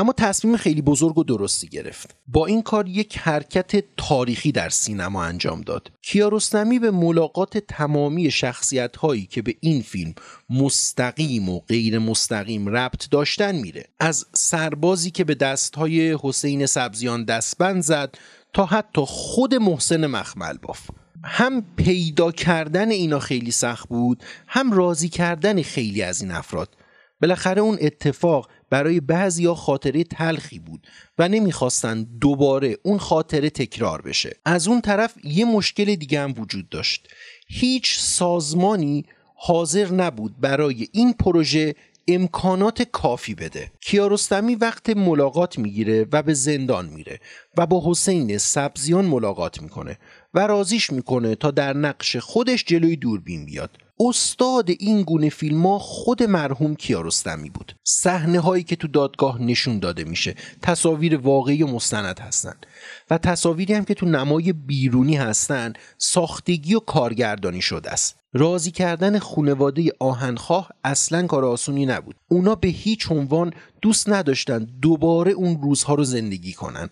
اما 0.00 0.12
تصمیم 0.12 0.56
خیلی 0.56 0.82
بزرگ 0.82 1.18
و 1.18 1.24
درستی 1.24 1.68
گرفت. 1.68 2.16
با 2.26 2.46
این 2.46 2.62
کار 2.62 2.88
یک 2.88 3.18
حرکت 3.18 3.84
تاریخی 3.96 4.52
در 4.52 4.68
سینما 4.68 5.24
انجام 5.24 5.60
داد. 5.60 5.92
کیارستمی 6.02 6.78
به 6.78 6.90
ملاقات 6.90 7.58
تمامی 7.58 8.30
شخصیت 8.30 8.96
هایی 8.96 9.26
که 9.26 9.42
به 9.42 9.54
این 9.60 9.82
فیلم 9.82 10.14
مستقیم 10.50 11.48
و 11.48 11.60
غیر 11.60 11.98
مستقیم 11.98 12.68
ربط 12.68 13.10
داشتن 13.10 13.54
میره. 13.54 13.84
از 13.98 14.26
سربازی 14.32 15.10
که 15.10 15.24
به 15.24 15.34
دست 15.34 15.74
های 15.74 16.18
حسین 16.22 16.66
سبزیان 16.66 17.24
دستبند 17.24 17.82
زد 17.82 18.14
تا 18.52 18.66
حتی 18.66 19.02
خود 19.06 19.54
محسن 19.54 20.06
مخمل 20.06 20.56
باف 20.62 20.90
هم 21.24 21.64
پیدا 21.76 22.32
کردن 22.32 22.90
اینا 22.90 23.18
خیلی 23.18 23.50
سخت 23.50 23.88
بود 23.88 24.24
هم 24.46 24.72
راضی 24.72 25.08
کردن 25.08 25.62
خیلی 25.62 26.02
از 26.02 26.22
این 26.22 26.30
افراد. 26.30 26.76
بالاخره 27.20 27.62
اون 27.62 27.78
اتفاق 27.80 28.48
برای 28.70 29.00
بعضیا 29.00 29.54
خاطره 29.54 30.04
تلخی 30.04 30.58
بود 30.58 30.86
و 31.18 31.28
نمی‌خواستن 31.28 32.02
دوباره 32.20 32.76
اون 32.82 32.98
خاطره 32.98 33.50
تکرار 33.50 34.02
بشه. 34.02 34.36
از 34.44 34.68
اون 34.68 34.80
طرف 34.80 35.14
یه 35.24 35.44
مشکل 35.44 35.94
دیگه 35.94 36.20
هم 36.20 36.34
وجود 36.38 36.68
داشت. 36.68 37.08
هیچ 37.48 37.98
سازمانی 37.98 39.04
حاضر 39.34 39.92
نبود 39.92 40.40
برای 40.40 40.88
این 40.92 41.12
پروژه 41.12 41.74
امکانات 42.08 42.82
کافی 42.82 43.34
بده. 43.34 43.72
کیارستمی 43.80 44.54
وقت 44.54 44.90
ملاقات 44.90 45.58
می‌گیره 45.58 46.06
و 46.12 46.22
به 46.22 46.34
زندان 46.34 46.86
میره 46.86 47.20
و 47.56 47.66
با 47.66 47.82
حسین 47.86 48.38
سبزیان 48.38 49.04
ملاقات 49.04 49.62
می‌کنه 49.62 49.98
و 50.34 50.46
رازیش 50.46 50.90
می‌کنه 50.90 51.34
تا 51.34 51.50
در 51.50 51.72
نقش 51.72 52.16
خودش 52.16 52.64
جلوی 52.64 52.96
دوربین 52.96 53.44
بیاد. 53.44 53.78
استاد 54.00 54.70
این 54.78 55.02
گونه 55.02 55.28
فیلم 55.28 55.66
ها 55.66 55.78
خود 55.78 56.22
مرحوم 56.22 56.76
کیارستمی 56.76 57.50
بود. 57.50 57.76
صحنه 57.84 58.40
هایی 58.40 58.62
که 58.62 58.76
تو 58.76 58.88
دادگاه 58.88 59.42
نشون 59.42 59.78
داده 59.78 60.04
میشه. 60.04 60.34
تصاویر 60.62 61.16
واقعی 61.16 61.62
و 61.62 61.66
مستند 61.66 62.18
هستند 62.18 62.66
و 63.10 63.18
تصاویری 63.18 63.74
هم 63.74 63.84
که 63.84 63.94
تو 63.94 64.06
نمای 64.06 64.52
بیرونی 64.52 65.16
هستند 65.16 65.78
ساختگی 65.98 66.74
و 66.74 66.80
کارگردانی 66.80 67.60
شده 67.60 67.90
است. 67.90 68.16
راضی 68.32 68.70
کردن 68.70 69.18
خونواده 69.18 69.90
آهنخواه 69.98 70.68
اصلا 70.84 71.26
کار 71.26 71.44
آسونی 71.44 71.86
نبود. 71.86 72.16
اونا 72.28 72.54
به 72.54 72.68
هیچ 72.68 73.12
عنوان 73.12 73.52
دوست 73.82 74.08
نداشتن 74.08 74.66
دوباره 74.82 75.32
اون 75.32 75.62
روزها 75.62 75.94
رو 75.94 76.04
زندگی 76.04 76.52
کنن. 76.52 76.88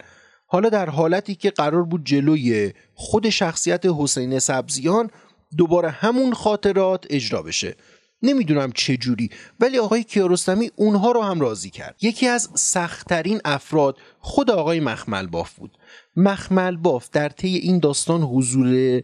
حالا 0.46 0.68
در 0.68 0.90
حالتی 0.90 1.34
که 1.34 1.50
قرار 1.50 1.82
بود 1.84 2.04
جلوی 2.04 2.72
خود 2.94 3.28
شخصیت 3.28 3.86
حسین 3.86 4.38
سبزیان 4.38 5.10
دوباره 5.56 5.90
همون 5.90 6.34
خاطرات 6.34 7.06
اجرا 7.10 7.42
بشه. 7.42 7.76
نمی‌دونم 8.22 8.72
چه 8.72 8.96
جوری 8.96 9.30
ولی 9.60 9.78
آقای 9.78 10.04
کیارستمی 10.04 10.70
اونها 10.76 11.12
رو 11.12 11.22
هم 11.22 11.40
راضی 11.40 11.70
کرد. 11.70 11.96
یکی 12.02 12.26
از 12.26 12.48
سختترین 12.54 13.40
افراد 13.44 13.96
خود 14.18 14.50
آقای 14.50 14.80
مخمل 14.80 15.26
باف 15.26 15.54
بود. 15.54 15.78
مخمل 16.16 16.76
باف 16.76 17.10
در 17.10 17.28
طی 17.28 17.56
این 17.56 17.78
داستان 17.78 18.22
حضور 18.22 19.00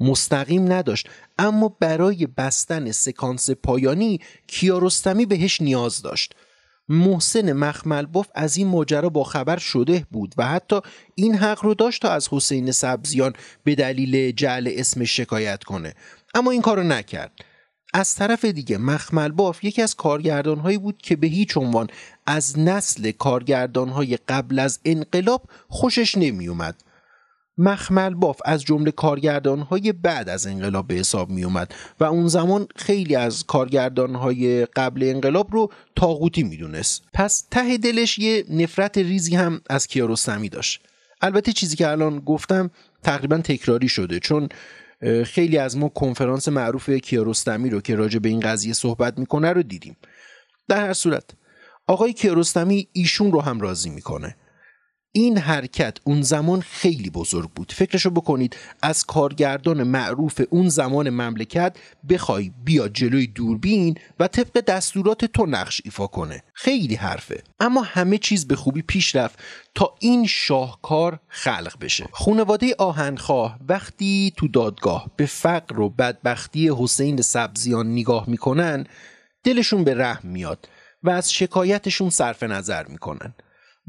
مستقیم 0.00 0.72
نداشت 0.72 1.08
اما 1.38 1.76
برای 1.80 2.26
بستن 2.26 2.90
سکانس 2.90 3.50
پایانی 3.50 4.20
کیارستمی 4.46 5.26
بهش 5.26 5.60
نیاز 5.60 6.02
داشت. 6.02 6.34
محسن 6.88 7.52
مخملباف 7.52 8.28
از 8.34 8.56
این 8.56 8.66
ماجرا 8.66 9.08
با 9.08 9.24
خبر 9.24 9.58
شده 9.58 10.06
بود 10.10 10.34
و 10.36 10.46
حتی 10.46 10.80
این 11.14 11.34
حق 11.34 11.64
رو 11.64 11.74
داشت 11.74 12.02
تا 12.02 12.10
از 12.10 12.28
حسین 12.30 12.72
سبزیان 12.72 13.32
به 13.64 13.74
دلیل 13.74 14.30
جعل 14.32 14.72
اسمش 14.72 15.16
شکایت 15.16 15.64
کنه 15.64 15.94
اما 16.34 16.50
این 16.50 16.62
کارو 16.62 16.82
نکرد 16.82 17.32
از 17.94 18.14
طرف 18.14 18.44
دیگه 18.44 18.78
مخمل 18.78 19.28
باف 19.28 19.64
یکی 19.64 19.82
از 19.82 19.94
کارگردان 19.94 20.58
هایی 20.58 20.78
بود 20.78 20.98
که 21.02 21.16
به 21.16 21.26
هیچ 21.26 21.56
عنوان 21.56 21.86
از 22.26 22.58
نسل 22.58 23.10
کارگردان 23.10 23.88
های 23.88 24.16
قبل 24.16 24.58
از 24.58 24.78
انقلاب 24.84 25.42
خوشش 25.68 26.18
نمی 26.18 26.48
اومد. 26.48 26.82
مخمل 27.58 28.14
باف 28.14 28.40
از 28.44 28.62
جمله 28.62 28.90
کارگردان 28.90 29.58
های 29.58 29.92
بعد 29.92 30.28
از 30.28 30.46
انقلاب 30.46 30.86
به 30.86 30.94
حساب 30.94 31.30
می 31.30 31.44
اومد 31.44 31.74
و 32.00 32.04
اون 32.04 32.28
زمان 32.28 32.66
خیلی 32.76 33.16
از 33.16 33.44
کارگردان 33.44 34.14
های 34.14 34.66
قبل 34.66 35.02
انقلاب 35.02 35.52
رو 35.52 35.72
تاغوتی 35.96 36.42
می 36.42 36.56
دونست. 36.56 37.02
پس 37.12 37.46
ته 37.50 37.78
دلش 37.78 38.18
یه 38.18 38.44
نفرت 38.50 38.98
ریزی 38.98 39.36
هم 39.36 39.60
از 39.70 39.86
کیارستمی 39.86 40.48
داشت. 40.48 40.80
البته 41.20 41.52
چیزی 41.52 41.76
که 41.76 41.88
الان 41.88 42.18
گفتم 42.18 42.70
تقریبا 43.02 43.38
تکراری 43.38 43.88
شده 43.88 44.18
چون 44.18 44.48
خیلی 45.24 45.58
از 45.58 45.76
ما 45.76 45.88
کنفرانس 45.88 46.48
معروف 46.48 46.90
کیارستمی 46.90 47.70
رو 47.70 47.80
که 47.80 47.94
راجع 47.94 48.18
به 48.18 48.28
این 48.28 48.40
قضیه 48.40 48.72
صحبت 48.72 49.18
می‌کنه 49.18 49.52
رو 49.52 49.62
دیدیم 49.62 49.96
در 50.68 50.86
هر 50.86 50.92
صورت 50.92 51.24
آقای 51.86 52.12
کیارستمی 52.12 52.88
ایشون 52.92 53.32
رو 53.32 53.40
هم 53.40 53.60
راضی 53.60 53.90
می‌کنه 53.90 54.36
این 55.16 55.38
حرکت 55.38 55.98
اون 56.04 56.22
زمان 56.22 56.60
خیلی 56.60 57.10
بزرگ 57.10 57.50
بود. 57.50 57.72
فکرشو 57.72 58.10
بکنید 58.10 58.56
از 58.82 59.04
کارگردان 59.04 59.82
معروف 59.82 60.40
اون 60.50 60.68
زمان 60.68 61.10
مملکت 61.10 61.76
بخوای 62.08 62.52
بیا 62.64 62.88
جلوی 62.88 63.26
دوربین 63.26 63.98
و 64.20 64.28
طبق 64.28 64.60
دستورات 64.60 65.24
تو 65.24 65.46
نقش 65.46 65.80
ایفا 65.84 66.06
کنه. 66.06 66.42
خیلی 66.54 66.94
حرفه. 66.94 67.42
اما 67.60 67.82
همه 67.82 68.18
چیز 68.18 68.48
به 68.48 68.56
خوبی 68.56 68.82
پیش 68.82 69.16
رفت 69.16 69.38
تا 69.74 69.94
این 70.00 70.26
شاهکار 70.26 71.20
خلق 71.28 71.74
بشه. 71.80 72.08
خونواده 72.12 72.74
آهنخواه 72.78 73.58
وقتی 73.68 74.32
تو 74.36 74.48
دادگاه 74.48 75.10
به 75.16 75.26
فقر 75.26 75.80
و 75.80 75.88
بدبختی 75.88 76.70
حسین 76.78 77.22
سبزیان 77.22 77.92
نگاه 77.92 78.30
می‌کنن 78.30 78.86
دلشون 79.44 79.84
به 79.84 79.94
رحم 79.94 80.28
میاد 80.28 80.68
و 81.02 81.10
از 81.10 81.32
شکایتشون 81.32 82.10
صرف 82.10 82.42
نظر 82.42 82.86
می‌کنن. 82.86 83.34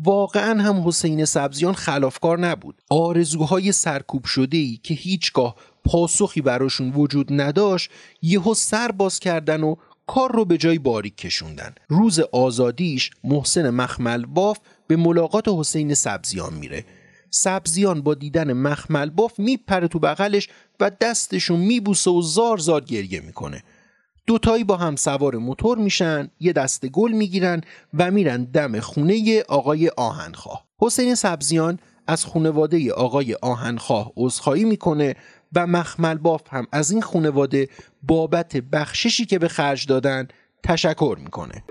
واقعا 0.04 0.62
هم 0.62 0.88
حسین 0.88 1.25
سبزیان 1.25 1.74
خلافکار 1.74 2.39
نبود. 2.39 2.82
آرزوهای 2.89 3.72
سرکوب 3.72 4.25
شده 4.25 4.58
ای 4.58 4.80
که 4.84 4.94
هیچگاه 4.94 5.56
پاسخی 5.86 6.42
براشون 6.42 6.89
وجود 6.89 7.42
نداشت 7.42 7.89
یهو 8.22 8.54
سر 8.54 8.92
باز 8.92 9.20
کردن 9.20 9.63
و 9.63 9.75
کار 10.08 10.32
رو 10.32 10.46
به 10.46 10.58
جای 10.58 10.80
باریک 10.80 11.18
کشوندن. 11.18 11.75
روز 11.88 12.20
آزادیش 12.20 13.12
محسن 13.24 13.70
مخمل 13.70 14.25
باف 14.25 14.58
به 14.88 14.96
ملاقات 14.96 15.48
حسین 15.48 15.94
سبزیان 15.94 16.54
میره. 16.54 16.86
سبزیان 17.30 18.01
با 18.01 18.13
دیدن 18.13 18.54
مخمل 18.54 19.10
باف 19.10 19.39
میپره 19.39 19.88
تو 19.88 20.00
بغلش 20.00 20.50
و 20.80 20.92
دستشون 21.01 21.60
میبوسه 21.60 22.12
و 22.12 22.22
زار 22.22 22.58
زار 22.58 22.82
گریه 22.82 23.20
می‌کنه. 23.20 23.63
دوتایی 24.27 24.63
با 24.63 24.77
هم 24.77 24.96
سوار 24.96 25.36
موتور 25.36 25.77
میشن 25.77 26.29
یه 26.39 26.53
دست 26.53 26.86
گل 26.86 27.12
می‌گیرن 27.12 27.62
و 27.93 28.12
میرن 28.12 28.43
دم 28.43 28.79
خونه 28.79 29.43
آقای 29.50 29.89
آهنخواه. 29.98 30.65
حسین 30.79 31.15
سبزیان 31.15 31.79
از 32.07 32.25
خونواده 32.25 32.93
آقای 32.93 33.34
آهنخواه 33.34 34.12
عذرخواهی 34.17 34.65
می‌کنه 34.65 35.15
و 35.55 35.67
مخمل 35.67 36.17
باف 36.17 36.41
هم 36.50 36.67
از 36.72 36.91
این 36.91 37.01
خونواده 37.01 37.69
بابت 38.03 38.57
بخششی 38.57 39.25
که 39.25 39.39
به 39.39 39.48
خرج 39.48 39.86
دادن 39.86 40.27
تشکر 40.63 41.17
می‌کنه. 41.19 41.63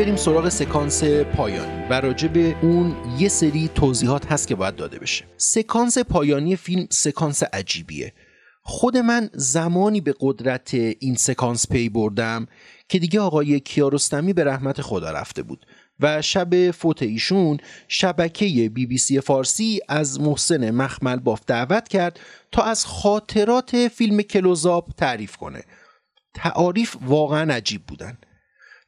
بریم 0.00 0.16
سراغ 0.16 0.48
سکانس 0.48 1.04
پایانی 1.04 1.88
و 1.90 2.00
راجع 2.00 2.28
به 2.28 2.56
اون 2.62 2.96
یه 3.18 3.28
سری 3.28 3.70
توضیحات 3.74 4.32
هست 4.32 4.48
که 4.48 4.54
باید 4.54 4.76
داده 4.76 4.98
بشه. 4.98 5.24
سکانس 5.36 5.98
پایانی 5.98 6.56
فیلم 6.56 6.86
سکانس 6.90 7.42
عجیبیه. 7.42 8.12
خود 8.62 8.96
من 8.96 9.30
زمانی 9.32 10.00
به 10.00 10.14
قدرت 10.20 10.74
این 10.74 11.14
سکانس 11.14 11.68
پی 11.68 11.88
بردم 11.88 12.46
که 12.88 12.98
دیگه 12.98 13.20
آقای 13.20 13.60
کیارستمی 13.60 14.32
به 14.32 14.44
رحمت 14.44 14.82
خدا 14.82 15.10
رفته 15.10 15.42
بود 15.42 15.66
و 16.00 16.22
شب 16.22 16.70
فوت 16.70 17.02
ایشون 17.02 17.58
شبکه 17.88 18.68
بی 18.68 18.86
بی 18.86 18.98
سی 18.98 19.20
فارسی 19.20 19.80
از 19.88 20.20
محسن 20.20 20.70
مخمل 20.70 21.16
باف 21.16 21.40
دعوت 21.46 21.88
کرد 21.88 22.20
تا 22.52 22.62
از 22.62 22.86
خاطرات 22.86 23.88
فیلم 23.88 24.22
کلوزآپ 24.22 24.88
تعریف 24.96 25.36
کنه. 25.36 25.62
تعاریف 26.34 26.96
واقعا 27.06 27.54
عجیب 27.54 27.82
بودن. 27.86 28.18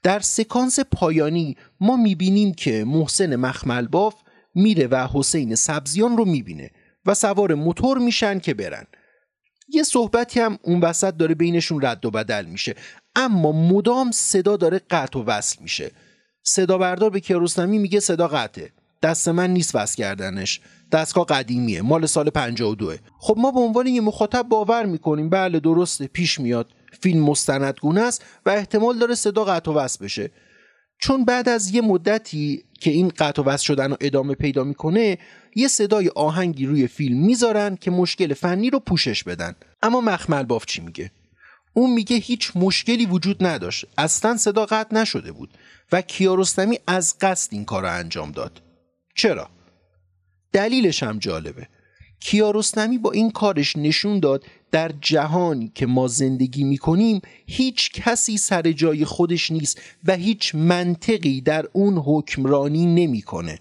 در 0.02 0.20
سکانس 0.20 0.80
پایانی 0.80 1.56
ما 1.80 1.96
می‌بینیم 1.96 2.54
که 2.54 2.84
محسن 2.84 3.36
مخملباف 3.36 4.14
میره 4.54 4.86
و 4.86 5.08
حسین 5.12 5.54
سبزیان 5.54 6.16
رو 6.16 6.24
می‌بینه 6.24 6.70
و 7.06 7.14
سوار 7.14 7.54
موتور 7.54 7.98
میشن 7.98 8.38
که 8.38 8.54
برن. 8.54 8.86
یه 9.68 9.82
صحبتی 9.82 10.40
هم 10.40 10.58
اون 10.62 10.80
وسط 10.80 11.16
داره 11.16 11.34
بینشون 11.34 11.84
رد 11.84 12.04
و 12.04 12.10
بدل 12.10 12.44
میشه. 12.46 12.74
اما 13.16 13.52
مدام 13.52 14.10
صدا 14.10 14.56
داره 14.56 14.80
قطع 14.90 15.18
و 15.18 15.24
وصل 15.24 15.62
میشه. 15.62 15.90
صدا 16.42 16.78
بردار 16.78 17.10
به 17.10 17.20
کیارستمی 17.20 17.78
میگه 17.78 18.00
صدا 18.00 18.28
قطعه. 18.28 18.72
دست 19.02 19.28
من 19.28 19.50
نیست 19.50 19.74
وصل 19.74 19.96
کردنش. 19.96 20.60
دستگاه 20.92 21.26
قدیمیه. 21.26 21.82
مال 21.82 22.06
سال 22.06 22.30
52 22.30 22.96
خب 23.18 23.34
ما 23.38 23.50
به 23.50 23.60
عنوان 23.60 23.86
یه 23.86 24.00
مخاطب 24.00 24.42
باور 24.42 24.86
می‌کنیم. 24.86 25.28
بله 25.28 25.60
درسته 25.60 26.06
پیش 26.06 26.40
میاد. 26.40 26.70
فیلم 27.00 27.24
مستندگونه 27.24 28.00
است 28.00 28.24
و 28.46 28.50
احتمال 28.50 28.98
داره 28.98 29.14
صدا 29.14 29.44
قطع 29.44 29.70
و 29.70 29.74
وصل 29.74 30.04
بشه. 30.04 30.30
چون 30.98 31.24
بعد 31.24 31.48
از 31.48 31.74
یه 31.74 31.80
مدتی 31.80 32.64
که 32.80 32.90
این 32.90 33.08
قطع 33.08 33.42
و 33.42 33.44
وصل 33.44 33.64
شدن 33.64 33.90
رو 33.90 33.96
ادامه 34.00 34.34
پیدا 34.34 34.64
می‌کنه 34.64 35.18
یه 35.56 35.68
صدای 35.68 36.08
آهنگی 36.08 36.66
روی 36.66 36.86
فیلم 36.86 37.26
می‌ذارن 37.26 37.76
که 37.76 37.90
مشکل 37.90 38.34
فنی 38.34 38.70
رو 38.70 38.80
پوشش 38.80 39.24
بدن. 39.24 39.54
اما 39.82 40.00
مخمل 40.00 40.42
باف 40.42 40.66
چی 40.66 40.80
میگه؟ 40.80 41.10
اون 41.74 41.90
میگه 41.90 42.16
هیچ 42.16 42.52
مشکلی 42.54 43.06
وجود 43.06 43.46
نداشت. 43.46 43.86
اصلا 43.98 44.36
صدا 44.36 44.66
قطع 44.66 44.96
نشده 44.96 45.32
بود 45.32 45.50
و 45.92 46.02
کیارستمی 46.02 46.78
از 46.86 47.18
قصد 47.20 47.54
این 47.54 47.64
کار 47.64 47.82
رو 47.82 47.92
انجام 47.92 48.32
داد. 48.32 48.62
چرا؟ 49.16 49.50
دلیلش 50.52 51.02
هم 51.02 51.18
جالبه. 51.18 51.68
کیارستمی 52.20 52.98
با 52.98 53.12
این 53.12 53.30
کارش 53.30 53.76
نشون 53.76 54.20
داد 54.20 54.44
در 54.72 54.92
جهانی 55.00 55.72
که 55.74 55.86
ما 55.86 56.06
زندگی 56.06 56.64
می 56.64 56.78
کنیم 56.78 57.20
هیچ 57.46 57.92
کسی 57.92 58.36
سر 58.36 58.72
جای 58.72 59.04
خودش 59.04 59.50
نیست 59.50 59.80
و 60.04 60.16
هیچ 60.16 60.54
منطقی 60.54 61.40
در 61.40 61.66
اون 61.72 61.98
حکمرانی 61.98 62.86
نمی‌کنه. 62.86 63.58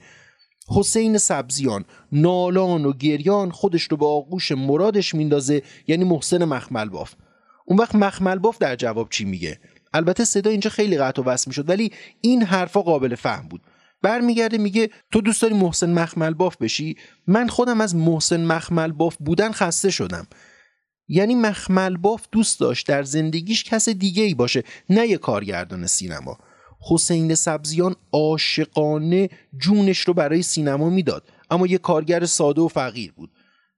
حسین 0.67 1.17
سبزیان 1.17 1.85
نالان 2.11 2.85
و 2.85 2.93
گریان 2.93 3.51
خودش 3.51 3.83
رو 3.83 3.97
به 3.97 4.05
آغوش 4.05 4.51
مرادش 4.51 5.15
میندازه 5.15 5.61
یعنی 5.87 6.03
محسن 6.03 6.45
مخمل 6.45 6.89
باف 6.89 7.13
اون 7.65 7.79
وقت 7.79 7.95
مخمل 7.95 8.39
باف 8.39 8.57
در 8.57 8.75
جواب 8.75 9.09
چی 9.09 9.25
میگه؟ 9.25 9.59
البته 9.93 10.25
صدا 10.25 10.49
اینجا 10.49 10.69
خیلی 10.69 10.97
قطع 10.97 11.21
و 11.21 11.25
وصل 11.25 11.43
می‌شد 11.47 11.69
ولی 11.69 11.91
این 12.21 12.43
حرفا 12.43 12.81
قابل 12.81 13.15
فهم 13.15 13.47
بود. 13.47 13.61
برمیگرده 14.01 14.57
میگه 14.57 14.89
تو 15.11 15.21
دوست 15.21 15.41
داری 15.41 15.53
محسن 15.53 15.93
مخمل 15.93 16.33
باف 16.33 16.57
بشی؟ 16.57 16.97
من 17.27 17.47
خودم 17.47 17.81
از 17.81 17.95
محسن 17.95 18.45
مخمل 18.45 18.91
باف 18.91 19.17
بودن 19.19 19.51
خسته 19.51 19.89
شدم. 19.89 20.27
یعنی 21.07 21.35
مخمل 21.35 21.97
باف 21.97 22.27
دوست 22.31 22.59
داشت 22.59 22.87
در 22.87 23.03
زندگیش 23.03 23.63
کس 23.63 23.89
دیگه 23.89 24.23
ای 24.23 24.33
باشه 24.33 24.63
نه 24.89 25.07
یه 25.07 25.17
کارگردان 25.17 25.87
سینما. 25.87 26.37
حسین 26.89 27.35
سبزیان 27.35 27.95
عاشقانه 28.11 29.29
جونش 29.57 29.99
رو 29.99 30.13
برای 30.13 30.41
سینما 30.41 30.89
می‌داد 30.89 31.23
اما 31.49 31.67
یه 31.67 31.77
کارگر 31.77 32.25
ساده 32.25 32.61
و 32.61 32.67
فقیر 32.67 33.11
بود. 33.11 33.31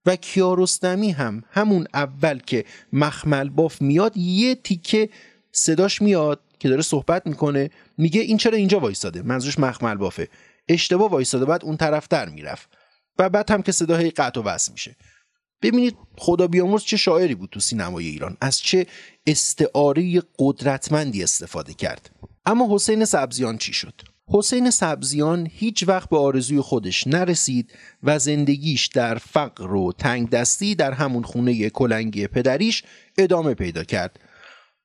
و 0.06 0.16
کیارستمی 0.16 1.12
هم 1.12 1.44
همون 1.52 1.88
اول 1.94 2.40
که 2.40 2.66
مخمل 2.94 3.50
باف 3.50 3.82
میاد 3.82 4.18
یه 4.18 4.56
تیکه 4.56 5.10
صداش 5.52 6.02
میاد 6.02 6.40
که 6.60 6.70
داره 6.70 6.82
صحبت 6.82 7.28
می‌کنه 7.28 7.70
میگه 7.98 8.22
این 8.22 8.38
چرا 8.38 8.58
اینجا 8.58 8.80
وایساده؟ 8.80 9.22
منظورش 9.22 9.60
مخمل 9.60 9.96
بافه 9.96 10.30
اشتباه 10.68 11.12
وایساده 11.12 11.46
بعد 11.46 11.66
اون 11.66 11.78
طرف 11.78 12.08
در 12.08 12.30
می‌رفت. 12.30 12.70
و 13.20 13.30
بعد 13.30 13.52
هم 13.52 13.62
که 13.62 13.72
صدای 13.72 14.10
قطع 14.10 14.42
و 14.42 14.44
وصل 14.44 14.72
میشه. 14.72 14.96
ببینید 15.64 15.98
خدا 16.18 16.48
بیامرز 16.48 16.84
چه 16.84 16.98
شاعری 16.98 17.36
بود 17.36 17.50
تو 17.50 17.60
سینمای 17.60 18.08
ایران. 18.08 18.38
از 18.42 18.60
چه 18.60 18.88
استعاره 19.28 20.22
قدرتمندی 20.40 21.24
استفاده 21.24 21.74
کرد. 21.74 22.10
اما 22.46 22.76
حسین 22.76 23.06
سبزیان 23.06 23.58
چی 23.58 23.74
شد؟ 23.74 23.94
حسین 24.28 24.70
سبزیان 24.70 25.48
هیچ 25.52 25.88
وقت 25.88 26.10
به 26.10 26.18
آرزوی 26.18 26.62
خودش 26.62 27.08
نرسید 27.08 27.74
و 28.04 28.20
زندگیش 28.20 28.88
در 28.88 29.16
فقر 29.16 29.74
و 29.74 29.92
تنگ 29.92 30.30
دستی 30.30 30.76
در 30.76 30.92
همون 30.92 31.24
خونه 31.24 31.70
کلنگی 31.70 32.28
پدریش 32.28 32.84
ادامه 33.18 33.54
پیدا 33.54 33.84
کرد. 33.84 34.20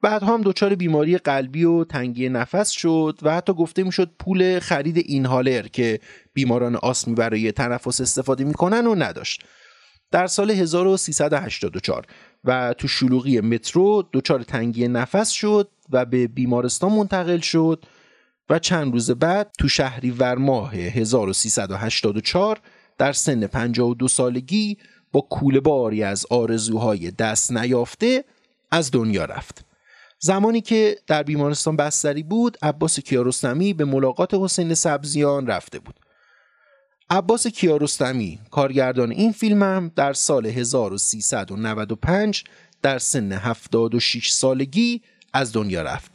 بعد 0.03 0.23
هم 0.23 0.43
دچار 0.43 0.75
بیماری 0.75 1.19
قلبی 1.19 1.65
و 1.65 1.85
تنگی 1.85 2.29
نفس 2.29 2.71
شد 2.71 3.19
و 3.23 3.35
حتی 3.35 3.53
گفته 3.53 3.83
می‌شد 3.83 4.11
پول 4.19 4.59
خرید 4.59 4.97
این 4.97 5.27
هالر 5.27 5.69
که 5.69 6.01
بیماران 6.35 6.77
آسمی 6.77 7.15
برای 7.15 7.53
تنفس 7.53 8.01
استفاده 8.01 8.45
می‌کنن 8.45 8.87
و 8.87 8.95
نداشت. 8.95 9.45
در 10.11 10.27
سال 10.27 10.51
1384 10.51 12.07
و 12.45 12.75
تو 12.79 12.89
شلوغی 12.89 13.41
مترو 13.41 14.05
دچار 14.13 14.43
تنگی 14.43 14.89
نفس 14.89 15.31
شد 15.31 15.69
و 15.91 16.05
به 16.05 16.27
بیمارستان 16.27 16.93
منتقل 16.93 17.39
شد 17.39 17.85
و 18.51 18.59
چند 18.59 18.93
روز 18.93 19.11
بعد 19.11 19.51
تو 19.59 19.69
شهری 19.69 20.11
ماه 20.39 20.75
1384 20.75 22.61
در 22.99 23.13
سن 23.13 23.47
52 23.47 24.09
سالگی 24.09 24.79
با 25.13 25.21
کوله 25.21 25.61
باری 25.61 26.03
از 26.03 26.27
آرزوهای 26.31 27.11
دست 27.11 27.53
نیافته 27.53 28.25
از 28.71 28.91
دنیا 28.91 29.25
رفت. 29.25 29.65
زمانی 30.21 30.61
که 30.61 30.99
در 31.07 31.23
بیمارستان 31.23 31.77
بستری 31.77 32.23
بود 32.23 32.57
عباس 32.63 33.01
کیارستمی 33.01 33.73
به 33.73 33.85
ملاقات 33.85 34.35
حسین 34.35 34.75
سبزیان 34.75 35.47
رفته 35.47 35.79
بود 35.79 35.95
عباس 37.11 37.47
کیارستمی 37.47 38.39
کارگردان 38.51 39.11
این 39.11 39.33
فیلمم 39.33 39.91
در 39.97 40.13
سال 40.13 40.47
1395 40.47 42.45
در 42.83 42.99
سن 42.99 43.33
76 43.33 44.31
سالگی 44.31 45.03
از 45.33 45.53
دنیا 45.53 45.83
رفت. 45.83 46.13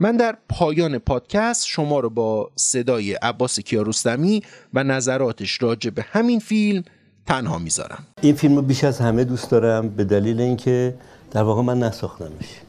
من 0.00 0.16
در 0.16 0.36
پایان 0.48 0.98
پادکست 0.98 1.66
شما 1.66 2.00
رو 2.00 2.10
با 2.10 2.50
صدای 2.56 3.14
عباس 3.14 3.60
کیارستمی 3.60 4.42
و 4.74 4.84
نظراتش 4.84 5.62
راجع 5.62 5.90
به 5.90 6.02
همین 6.02 6.40
فیلم 6.40 6.82
تنها 7.26 7.58
می‌ذارم. 7.58 8.06
این 8.20 8.34
فیلم 8.34 8.56
رو 8.56 8.62
بیش 8.62 8.84
از 8.84 8.98
همه 8.98 9.24
دوست 9.24 9.50
دارم 9.50 9.88
به 9.88 10.04
دلیل 10.04 10.40
اینکه 10.40 10.94
در 11.30 11.42
واقع 11.42 11.62
من 11.62 11.78
نساختمش. 11.78 12.60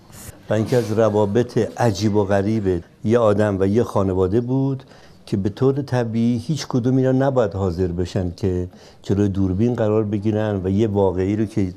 و 0.49 0.53
اینکه 0.53 0.77
از 0.77 0.91
روابط 0.91 1.57
عجیب 1.81 2.15
و 2.15 2.25
غریب 2.25 2.83
یه 3.03 3.19
آدم 3.19 3.59
و 3.59 3.65
یه 3.67 3.83
خانواده 3.83 4.41
بود 4.41 4.83
که 5.25 5.37
به 5.37 5.49
طور 5.49 5.81
طبیعی 5.81 6.37
هیچ 6.37 6.67
کدوم 6.67 6.97
اینا 6.97 7.11
نباید 7.11 7.53
حاضر 7.53 7.87
بشن 7.87 8.31
که 8.37 8.67
جلوی 9.03 9.29
دوربین 9.29 9.73
قرار 9.73 10.03
بگیرن 10.03 10.61
و 10.63 10.69
یه 10.69 10.87
واقعی 10.87 11.35
رو 11.35 11.45
که 11.45 11.73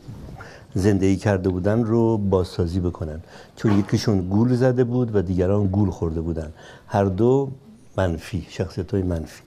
زندگی 0.75 1.17
کرده 1.17 1.49
بودن 1.49 1.85
رو 1.85 2.19
بازسازی 2.19 2.81
بکنن. 2.81 3.21
چون 3.57 3.79
یکیشون 3.79 4.29
گول 4.29 4.55
زده 4.55 4.85
بود 4.85 5.17
و 5.17 5.23
دیگران 5.23 5.67
گول 5.67 5.91
خورده 5.91 6.21
بودن. 6.21 6.53
هر 6.87 7.05
دو 7.05 7.49
منفی 7.97 8.47
شخصیت 8.49 8.91
های 8.95 9.03
منفی. 9.03 9.43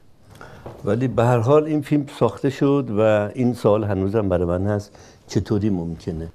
ولی 0.86 1.08
به 1.08 1.24
هر 1.24 1.38
حال 1.38 1.64
این 1.64 1.82
فیلم 1.82 2.06
ساخته 2.20 2.50
شد 2.50 2.88
و 2.98 3.30
این 3.34 3.54
سال 3.54 3.84
هنوزم 3.84 4.30
برای 4.30 4.46
من 4.46 4.68
هست 4.68 4.92
چطوری 5.28 5.70
ممکنه؟ 5.70 6.28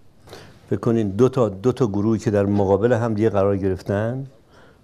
بکنین 0.70 1.08
دو 1.08 1.28
تا 1.28 1.48
دو 1.48 1.72
تا 1.72 1.86
گروهی 1.86 2.18
که 2.18 2.30
در 2.30 2.46
مقابل 2.46 2.92
هم 2.92 3.14
دیگه 3.14 3.30
قرار 3.30 3.56
گرفتن 3.56 4.26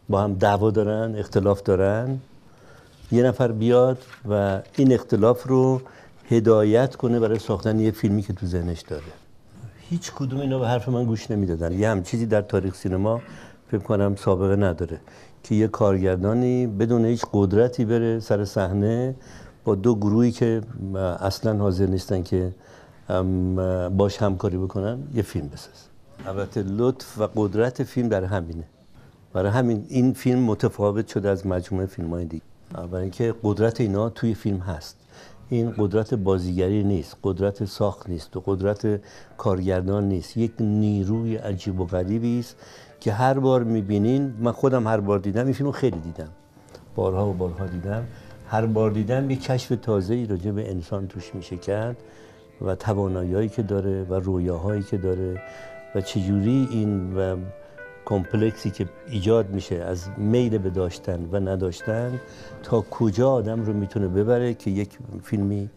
با 0.08 0.22
هم 0.22 0.34
دعوا 0.34 0.70
دارن 0.70 1.16
اختلاف 1.16 1.62
دارن. 1.62 2.18
یه 3.12 3.22
نفر 3.22 3.52
بیاد 3.52 3.98
و 4.28 4.60
این 4.76 4.92
اختلاف 4.92 5.46
رو 5.46 5.80
هدایت 6.30 6.96
کنه 6.96 7.20
برای 7.20 7.38
ساختن 7.38 7.78
یه 7.80 7.90
فیلمی 7.90 8.22
که 8.22 8.32
تو 8.32 8.46
ذهنش 8.46 8.80
داره. 8.80 9.02
هیچ 9.90 10.12
کدوم 10.12 10.40
اینا 10.40 10.58
به 10.58 10.68
حرف 10.68 10.88
من 10.88 11.04
گوش 11.04 11.30
نمی‌دادن. 11.30 11.72
یه 11.72 11.88
هم 11.88 12.02
چیزی 12.02 12.26
در 12.26 12.42
تاریخ 12.42 12.74
سینما 12.74 13.20
فکر 13.70 13.80
کنم 13.80 14.16
سابقه 14.16 14.56
نداره 14.56 15.00
که 15.42 15.54
یه 15.54 15.68
کارگردانی 15.68 16.66
بدون 16.66 17.04
هیچ 17.04 17.24
قدرتی 17.32 17.84
بره 17.84 18.20
سر 18.20 18.44
صحنه 18.44 19.14
با 19.64 19.74
دو 19.74 19.94
گروهی 19.94 20.32
که 20.32 20.62
اصلا 21.20 21.58
حاضر 21.58 21.86
نیستن 21.86 22.22
که 22.22 22.52
باش 23.96 24.22
همکاری 24.22 24.56
بکنن 24.56 24.98
یه 25.14 25.22
فیلم 25.22 25.48
بساز. 25.48 25.88
البته 26.26 26.62
لطف 26.62 27.18
و 27.18 27.28
قدرت 27.36 27.82
فیلم 27.82 28.08
در 28.08 28.24
همینه. 28.24 28.64
برای 29.32 29.50
همین 29.50 29.86
این 29.88 30.12
فیلم 30.12 30.38
متفاوت 30.38 31.08
شده 31.08 31.28
از 31.28 31.46
مجموعه 31.46 31.86
فیلم 31.86 32.10
های 32.10 32.24
دیگه. 32.24 32.42
برای 32.74 33.02
اینکه 33.02 33.34
قدرت 33.42 33.80
اینا 33.80 34.10
توی 34.10 34.34
فیلم 34.34 34.58
هست. 34.58 34.96
این 35.48 35.74
قدرت 35.78 36.14
بازیگری 36.14 36.84
نیست 36.84 37.16
قدرت 37.22 37.64
ساخت 37.64 38.08
نیست 38.10 38.36
و 38.36 38.42
قدرت 38.46 39.00
کارگردان 39.36 40.08
نیست. 40.08 40.36
یک 40.36 40.52
نیروی 40.60 41.36
عجیب 41.36 41.80
و 41.80 41.84
غریبی 41.86 42.38
است 42.38 42.56
که 43.00 43.12
هر 43.12 43.38
بار 43.38 43.64
می‌بینین 43.64 44.34
من 44.40 44.52
خودم 44.52 44.86
هر 44.86 45.00
بار 45.00 45.18
دیدم 45.18 45.44
این 45.44 45.52
فیلم 45.52 45.72
خیلی 45.72 45.98
دیدم. 45.98 46.28
بارها 46.94 47.28
و 47.30 47.32
بارها 47.32 47.66
دیدم. 47.66 48.06
هر 48.48 48.66
بار 48.66 48.90
دیدم 48.90 49.30
یک 49.30 49.42
کشف 49.42 49.78
تازه 49.82 50.14
ای 50.14 50.26
راجع 50.26 50.50
به 50.50 50.70
انسان 50.70 51.08
توش 51.08 51.34
میشه 51.34 51.56
کرد 51.56 51.96
و 52.62 52.74
توانایی 52.74 53.48
که 53.48 53.62
داره 53.62 54.02
و 54.02 54.14
رویاهایی 54.14 54.82
که 54.82 54.96
داره 54.96 55.42
و 55.94 56.00
چجوری 56.00 56.68
این 56.70 57.16
و 57.16 57.36
کمپلکسی 58.10 58.70
که 58.70 58.86
ایجاد 59.08 59.50
میشه 59.50 59.76
از 59.76 60.08
میل 60.16 60.58
به 60.58 60.70
داشتن 60.70 61.28
و 61.32 61.40
نداشتن 61.40 62.20
تا 62.62 62.80
کجا 62.80 63.30
آدم 63.30 63.62
رو 63.62 63.72
می‌تونه 63.72 64.08
ببره 64.08 64.54
که 64.54 64.70
یک 64.70 64.98
فیلمی 65.22 65.70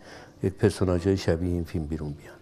یک 0.43 0.54
پرسوناج 0.54 1.15
شبیه 1.15 1.50
این 1.50 1.63
فیلم 1.63 1.86
بیرون 1.86 2.13
بیان 2.13 2.34